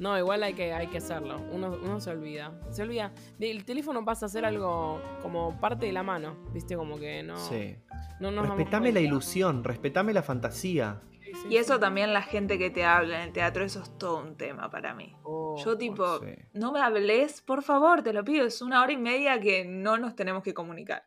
No, 0.00 0.18
igual 0.18 0.42
hay 0.42 0.54
que, 0.54 0.72
hay 0.72 0.88
que 0.88 0.98
hacerlo. 0.98 1.40
Uno, 1.52 1.78
uno 1.82 2.00
se 2.00 2.10
olvida. 2.10 2.52
Se 2.70 2.82
olvida. 2.82 3.12
El 3.38 3.64
teléfono 3.64 4.04
pasa 4.04 4.26
a 4.26 4.28
ser 4.28 4.44
algo 4.44 5.00
como 5.22 5.58
parte 5.60 5.86
de 5.86 5.92
la 5.92 6.02
mano. 6.02 6.36
¿Viste? 6.52 6.76
Como 6.76 6.98
que 6.98 7.22
no. 7.22 7.36
Sí. 7.36 7.76
no 8.20 8.30
nos 8.32 8.42
damos 8.44 8.58
Respetame 8.58 8.92
la 8.92 9.00
ilusión, 9.00 9.62
respetame 9.62 10.12
la 10.12 10.22
fantasía. 10.22 11.00
Sí, 11.20 11.32
sí, 11.34 11.46
Y 11.50 11.56
eso 11.58 11.74
sí. 11.74 11.80
también 11.80 12.12
la 12.12 12.22
gente 12.22 12.58
que 12.58 12.70
te 12.70 12.84
habla 12.84 13.18
en 13.22 13.28
el 13.28 13.32
teatro, 13.32 13.64
eso 13.64 13.80
es 13.82 13.96
todo 13.98 14.20
un 14.22 14.36
tema 14.36 14.68
para 14.70 14.94
mí. 14.94 15.14
Oh, 15.22 15.56
Yo 15.64 15.76
tipo, 15.78 16.18
sí. 16.20 16.34
no 16.54 16.72
me 16.72 16.80
hables, 16.80 17.40
por 17.42 17.62
favor, 17.62 18.02
te 18.02 18.12
lo 18.12 18.24
pido, 18.24 18.46
es 18.46 18.60
una 18.62 18.82
hora 18.82 18.92
y 18.92 18.96
media 18.96 19.38
que 19.40 19.64
no 19.64 19.96
nos 19.98 20.16
tenemos 20.16 20.42
que 20.42 20.54
comunicar. 20.54 21.04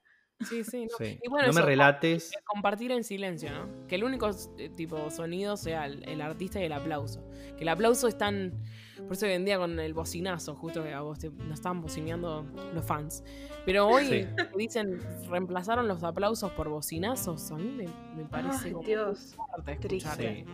Sí, 0.48 0.64
sí. 0.64 0.88
No, 0.90 0.98
Sí. 0.98 1.20
Y 1.24 1.30
bueno, 1.30 1.48
no 1.48 1.54
me 1.54 1.62
relates. 1.62 2.32
compartir 2.46 2.92
en 2.92 3.04
silencio, 3.04 3.52
¿no? 3.52 3.88
Que 3.88 3.96
el 3.96 4.04
único 4.04 4.30
eh, 4.58 4.70
tipo 4.70 5.10
sonido 5.12 5.58
sea 5.58 5.86
el, 5.86 6.08
el 6.08 6.22
artista 6.22 6.60
y 6.60 6.64
el 6.64 6.74
aplauso. 6.74 7.24
Que 7.58 7.64
el 7.64 7.70
aplauso 7.70 8.08
es 8.08 8.18
tan. 8.18 8.54
Por 8.98 9.14
eso 9.14 9.26
hoy 9.26 9.32
en 9.34 9.46
día 9.46 9.58
con 9.58 9.80
el 9.80 9.94
bocinazo, 9.94 10.56
justo 10.56 10.84
que 10.84 10.94
a 10.94 11.02
vos 11.02 11.18
te, 11.20 11.30
nos 11.32 11.54
estaban 11.56 11.82
bocineando 11.82 12.46
los 12.74 12.86
fans. 12.86 13.24
Pero 13.66 13.88
hoy 13.88 14.06
Sí. 14.06 14.26
dicen, 14.58 15.00
reemplazaron 15.30 15.88
los 15.88 16.04
aplausos 16.04 16.52
por 16.52 16.70
bocinazos. 16.70 17.52
A 17.52 17.58
mí 17.58 17.70
me, 17.72 17.88
me 18.16 18.28
parece 18.30 18.68
Ay, 18.68 18.72
como 18.74 18.86
Dios. 18.86 19.36
fuerte 19.36 19.76
triste. 19.88 20.10
escuchar, 20.10 20.36
Sí. 20.36 20.46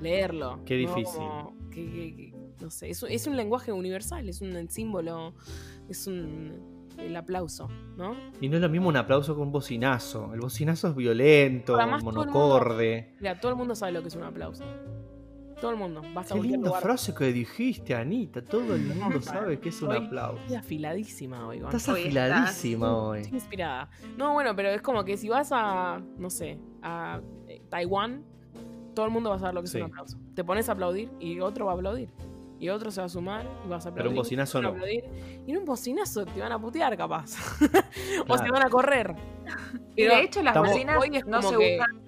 leerlo. 0.00 0.60
Qué 0.64 0.82
¿no? 0.82 0.94
difícil. 0.94 1.18
Como 1.18 1.54
que- 1.70 1.84
que- 1.90 2.16
que- 2.16 2.32
no 2.60 2.70
sé, 2.70 2.90
es, 2.90 3.02
un- 3.02 3.10
es 3.10 3.26
un 3.26 3.36
lenguaje 3.36 3.72
universal, 3.72 4.28
es 4.28 4.40
un 4.40 4.68
símbolo, 4.70 5.34
es 5.88 6.06
un. 6.06 6.71
El 6.98 7.16
aplauso, 7.16 7.68
¿no? 7.96 8.14
Y 8.40 8.48
no 8.48 8.56
es 8.56 8.62
lo 8.62 8.68
mismo 8.68 8.88
un 8.88 8.96
aplauso 8.96 9.34
que 9.34 9.40
un 9.40 9.52
bocinazo. 9.52 10.32
El 10.34 10.40
bocinazo 10.40 10.88
es 10.88 10.94
violento, 10.94 11.76
Además, 11.76 12.02
todo 12.02 12.12
mundo- 12.12 12.24
monocorde. 12.32 13.14
Mira, 13.20 13.38
todo 13.40 13.52
el 13.52 13.56
mundo 13.58 13.74
sabe 13.74 13.92
lo 13.92 14.02
que 14.02 14.08
es 14.08 14.16
un 14.16 14.24
aplauso. 14.24 14.64
Todo 15.60 15.70
el 15.70 15.76
mundo. 15.76 16.02
Vas 16.12 16.32
a 16.32 16.34
Qué 16.34 16.40
linda 16.42 16.66
lugar. 16.68 16.82
frase 16.82 17.14
que 17.14 17.26
dijiste, 17.32 17.94
Anita. 17.94 18.42
Todo 18.42 18.74
el 18.74 18.82
mundo 18.96 19.20
sabe 19.22 19.60
que 19.60 19.68
es 19.68 19.80
un 19.80 19.92
aplauso. 19.92 20.40
Estoy 20.42 20.56
afiladísima 20.56 21.46
hoy. 21.46 21.58
Estás 21.58 21.88
Hoy 21.88 22.00
afiladísima 22.02 22.96
hoy. 22.96 23.20
Estoy 23.20 23.34
inspirada. 23.38 23.88
No, 24.16 24.32
bueno, 24.32 24.56
pero 24.56 24.70
es 24.70 24.82
como 24.82 25.04
que 25.04 25.16
si 25.16 25.28
vas 25.28 25.50
a, 25.52 26.00
no 26.18 26.30
sé, 26.30 26.58
a 26.82 27.20
eh, 27.46 27.62
Taiwán, 27.68 28.24
todo 28.94 29.06
el 29.06 29.12
mundo 29.12 29.30
va 29.30 29.36
a 29.36 29.38
saber 29.38 29.54
lo 29.54 29.62
que 29.62 29.68
Sí. 29.68 29.78
es 29.78 29.84
un 29.84 29.90
aplauso. 29.90 30.18
Te 30.34 30.42
pones 30.42 30.68
a 30.68 30.72
aplaudir 30.72 31.10
y 31.20 31.38
otro 31.38 31.66
va 31.66 31.72
a 31.72 31.74
aplaudir. 31.76 32.08
Y 32.62 32.68
otro 32.68 32.92
se 32.92 33.00
va 33.00 33.06
a 33.06 33.08
sumar 33.08 33.44
y 33.66 33.68
vas 33.68 33.84
a 33.86 33.88
aplaudir. 33.88 33.94
Pero 33.96 34.10
un 34.10 34.14
bocinazo 34.14 34.62
no. 34.62 34.68
aplaudir. 34.68 35.04
Y 35.46 35.50
en 35.50 35.56
un 35.58 35.64
bocinazo 35.64 36.24
te 36.24 36.38
van 36.40 36.52
a 36.52 36.60
putear, 36.60 36.96
capaz. 36.96 37.32
o 38.28 38.38
se 38.38 38.50
van 38.50 38.62
a 38.62 38.70
correr. 38.70 39.16
Y 39.96 40.04
de 40.04 40.20
hecho 40.20 40.40
las 40.42 40.52
estamos- 40.52 40.70
bocinas 40.70 40.96
hoy 41.02 41.16
es 41.16 41.26
no 41.26 41.42
se 41.42 41.56
que- 41.56 41.74
usan, 41.76 42.02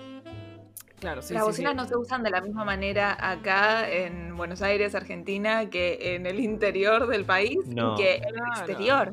Claro, 1.00 1.22
sí, 1.22 1.34
las 1.34 1.42
sí, 1.42 1.46
bocinas 1.48 1.72
sí. 1.72 1.76
no 1.76 1.84
se 1.86 1.96
usan 1.96 2.22
de 2.22 2.30
la 2.30 2.40
misma 2.40 2.64
manera 2.64 3.16
acá 3.20 3.90
en 3.90 4.36
Buenos 4.36 4.62
Aires, 4.62 4.94
Argentina, 4.94 5.68
que 5.68 6.14
en 6.14 6.24
el 6.24 6.38
interior 6.38 7.08
del 7.08 7.24
país 7.24 7.58
No. 7.66 7.94
y 7.94 7.96
que 7.96 8.14
en 8.18 8.24
el 8.28 8.36
exterior. 8.56 9.12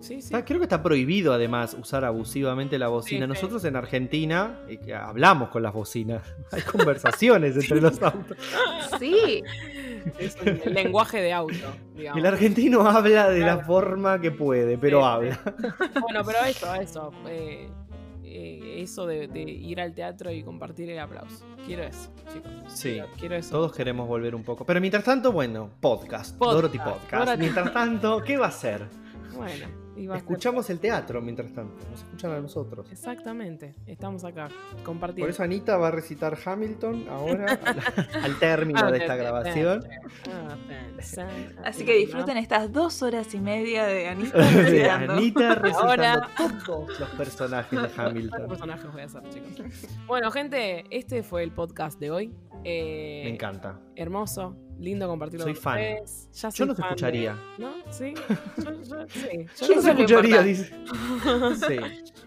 Sí, 0.00 0.22
sí. 0.22 0.34
Está- 0.34 0.44
creo 0.44 0.58
que 0.58 0.64
está 0.64 0.82
prohibido 0.82 1.32
además 1.32 1.76
usar 1.78 2.04
abusivamente 2.04 2.78
la 2.78 2.88
bocina. 2.88 3.26
Sí, 3.26 3.32
sí. 3.32 3.34
Nosotros 3.34 3.64
en 3.64 3.76
Argentina 3.76 4.58
eh, 4.68 4.78
que 4.78 4.94
hablamos 4.94 5.50
con 5.50 5.62
las 5.62 5.72
bocinas. 5.72 6.22
Hay 6.52 6.62
conversaciones 6.62 7.54
entre 7.56 7.80
los 7.80 8.02
autos. 8.02 8.36
Sí, 8.98 9.42
Es 10.18 10.36
un 10.66 10.72
lenguaje 10.74 11.20
de 11.20 11.32
auto, 11.32 11.54
digamos. 11.94 12.18
El 12.20 12.26
argentino 12.26 12.86
habla 12.88 13.28
de 13.30 13.40
la 13.40 13.58
forma 13.58 14.20
que 14.20 14.30
puede, 14.30 14.78
pero 14.78 15.00
Sí, 15.00 15.04
habla. 15.06 15.40
Bueno, 16.00 16.22
pero 16.24 16.38
eso, 16.46 16.74
eso. 16.74 17.10
eh, 17.28 17.68
eh, 18.24 18.76
eso 18.82 19.06
de, 19.06 19.26
de 19.28 19.40
ir 19.42 19.80
al 19.80 19.92
teatro 19.94 20.30
y 20.30 20.42
compartir 20.42 20.88
el 20.90 20.98
aplauso. 20.98 21.44
Quiero 21.66 21.82
eso, 21.82 22.10
chicos. 22.32 22.50
Sí. 22.68 22.90
Quiero, 22.92 23.08
quiero 23.18 23.34
eso. 23.36 23.50
Todos 23.50 23.72
queremos 23.74 24.06
volver 24.08 24.34
un 24.34 24.44
poco. 24.44 24.64
Pero 24.64 24.80
mientras 24.80 25.04
tanto, 25.04 25.32
bueno, 25.32 25.70
podcast. 25.80 26.36
Podcast, 26.38 26.54
Dorothy 26.56 26.78
Podcast. 26.78 27.24
Dorothy. 27.24 27.40
Mientras 27.40 27.72
tanto, 27.72 28.22
¿qué 28.24 28.36
va 28.36 28.46
a 28.46 28.48
hacer? 28.50 28.86
Bueno, 29.34 29.66
ser- 29.66 29.68
Escuchamos 29.96 30.70
el 30.70 30.78
teatro 30.80 31.20
mientras 31.20 31.52
tanto. 31.52 31.74
Nos 31.90 32.00
escuchan 32.00 32.30
a 32.32 32.40
nosotros. 32.40 32.90
Exactamente. 32.90 33.74
Estamos 33.86 34.24
acá 34.24 34.48
compartiendo. 34.84 35.24
Por 35.26 35.30
eso 35.30 35.42
Anita 35.42 35.76
va 35.76 35.88
a 35.88 35.90
recitar 35.90 36.38
Hamilton 36.42 37.06
ahora 37.08 37.46
al, 38.14 38.24
al 38.24 38.38
término 38.38 38.80
Ah, 38.82 38.90
de 38.90 38.98
esta 38.98 39.14
de- 39.14 39.18
grabación. 39.22 39.84
Ah. 40.32 40.56
Así 41.64 41.84
que 41.84 41.94
disfruten 41.96 42.36
estas 42.36 42.72
dos 42.72 43.02
horas 43.02 43.32
y 43.34 43.40
media 43.40 43.84
de 43.84 44.08
Anita 44.08 44.36
recitando. 44.52 45.12
Anita 45.14 45.54
recitando 45.56 45.88
Ahora- 45.88 46.28
todos 46.64 47.00
los 47.00 47.08
personajes 47.10 47.70
de 47.70 47.88
¿Cuántos 47.94 47.98
Hamilton. 47.98 48.48
personajes 48.48 48.92
voy 48.92 49.00
a 49.02 49.04
hacer, 49.04 49.22
chicos? 49.30 49.86
Bueno, 50.06 50.30
gente, 50.30 50.84
este 50.90 51.22
fue 51.22 51.42
el 51.42 51.52
podcast 51.52 51.98
de 52.00 52.10
hoy. 52.10 52.34
Eh, 52.64 53.22
Me 53.24 53.30
encanta. 53.34 53.80
Hermoso, 53.96 54.56
lindo 54.80 55.06
compartirlo 55.08 55.44
Soy 55.44 55.54
con 55.54 55.62
fan. 55.62 55.74
ustedes. 55.78 56.28
Ya 56.32 56.48
Yo 56.48 56.52
soy 56.52 56.66
te 56.68 56.74
fan 56.74 56.76
de- 56.76 56.82
escucharía. 56.88 57.36
¿No? 57.58 57.72
¿Sí? 57.90 58.14
Yo, 58.56 58.72
yo- 58.82 59.08
sí. 59.08 59.46
Yo 59.60 59.66
Yo 59.66 59.68
no 59.68 59.74
no 59.76 59.82
se 59.82 59.82
sé 59.82 59.94
lo 59.94 60.00
escucharía, 60.00 60.42
dice. 60.42 60.74
Sí, 61.68 61.76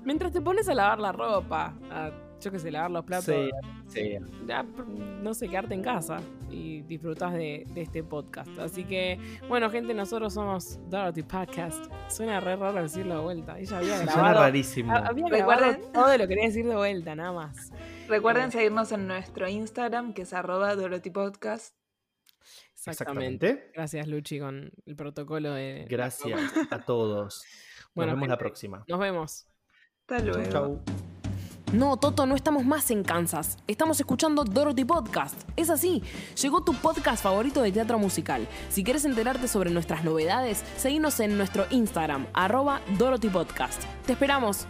Mientras 0.04 0.32
te 0.32 0.42
pones 0.42 0.68
a 0.70 0.74
lavar 0.76 1.00
la 1.00 1.12
ropa, 1.12 1.74
a, 1.90 2.12
yo 2.42 2.52
qué 2.52 2.60
sé, 2.60 2.72
lavar 2.72 2.92
los 2.92 3.06
platos, 3.06 3.26
sí, 3.34 3.50
sí. 3.88 4.18
ya, 4.46 4.64
no 4.64 5.34
sé, 5.34 5.48
quedarte 5.48 5.74
en 5.76 5.82
casa 5.82 6.18
y 6.52 6.82
disfrutas 6.82 7.32
de, 7.34 7.66
de 7.74 7.82
este 7.84 8.04
podcast. 8.04 8.50
Así 8.60 8.84
que, 8.84 9.18
bueno, 9.48 9.70
gente, 9.70 9.94
nosotros 9.94 10.34
somos 10.34 10.78
Dorothy 10.90 11.24
Podcast. 11.24 11.86
Suena 12.10 12.42
re 12.42 12.58
raro 12.58 12.82
decirlo 12.82 13.16
de 13.16 13.22
vuelta. 13.22 13.58
Ella 13.58 13.78
había 13.78 13.96
Suena 13.98 14.12
grabado. 14.14 14.40
rarísimo. 14.42 14.92
ha- 14.92 15.08
Había 15.08 15.28
grabado 15.30 15.78
todo 15.94 16.18
lo 16.18 16.28
quería 16.28 16.46
decir 16.46 16.68
de 16.68 16.76
vuelta, 16.76 17.16
nada 17.16 17.32
más. 17.32 17.72
Recuerden 18.10 18.52
seguirnos 18.52 18.92
en 18.92 19.08
nuestro 19.08 19.48
Instagram, 19.48 20.14
que 20.14 20.24
es 20.24 20.34
arroba 20.34 20.76
Dorothy 20.76 21.12
Podcast. 21.12 21.74
Exactamente. 22.86 23.48
Exactamente. 23.48 23.72
Gracias, 23.74 24.08
Luchi, 24.08 24.40
con 24.40 24.72
el 24.86 24.96
protocolo 24.96 25.54
de. 25.54 25.86
Gracias 25.90 26.40
a 26.72 26.80
todos. 26.80 27.44
Nos 27.44 27.90
Bueno, 27.96 28.14
vemos 28.14 28.28
la 28.28 28.38
próxima. 28.38 28.84
Nos 28.88 29.00
vemos. 29.00 29.48
Hasta 30.02 30.20
luego. 30.24 30.52
Chau. 30.52 30.82
No, 31.72 31.98
Toto, 31.98 32.28
no 32.28 32.36
estamos 32.36 32.66
más 32.66 32.92
en 32.92 33.04
Kansas. 33.04 33.58
Estamos 33.68 34.00
escuchando 34.00 34.44
Dorothy 34.44 34.86
Podcast. 34.86 35.50
Es 35.56 35.72
así. 35.72 36.04
Llegó 36.40 36.64
tu 36.64 36.74
podcast 36.76 37.24
favorito 37.24 37.64
de 37.64 37.72
teatro 37.72 37.98
musical. 37.98 38.48
Si 38.70 38.84
quieres 38.84 39.06
enterarte 39.06 39.48
sobre 39.48 39.72
nuestras 39.72 40.04
novedades, 40.04 40.64
seguinos 40.78 41.20
en 41.20 41.36
nuestro 41.36 41.66
Instagram, 41.72 42.28
arroba 42.34 42.82
Dorothy 43.00 43.30
Podcast. 43.30 43.82
Te 44.06 44.14
esperamos. 44.14 44.68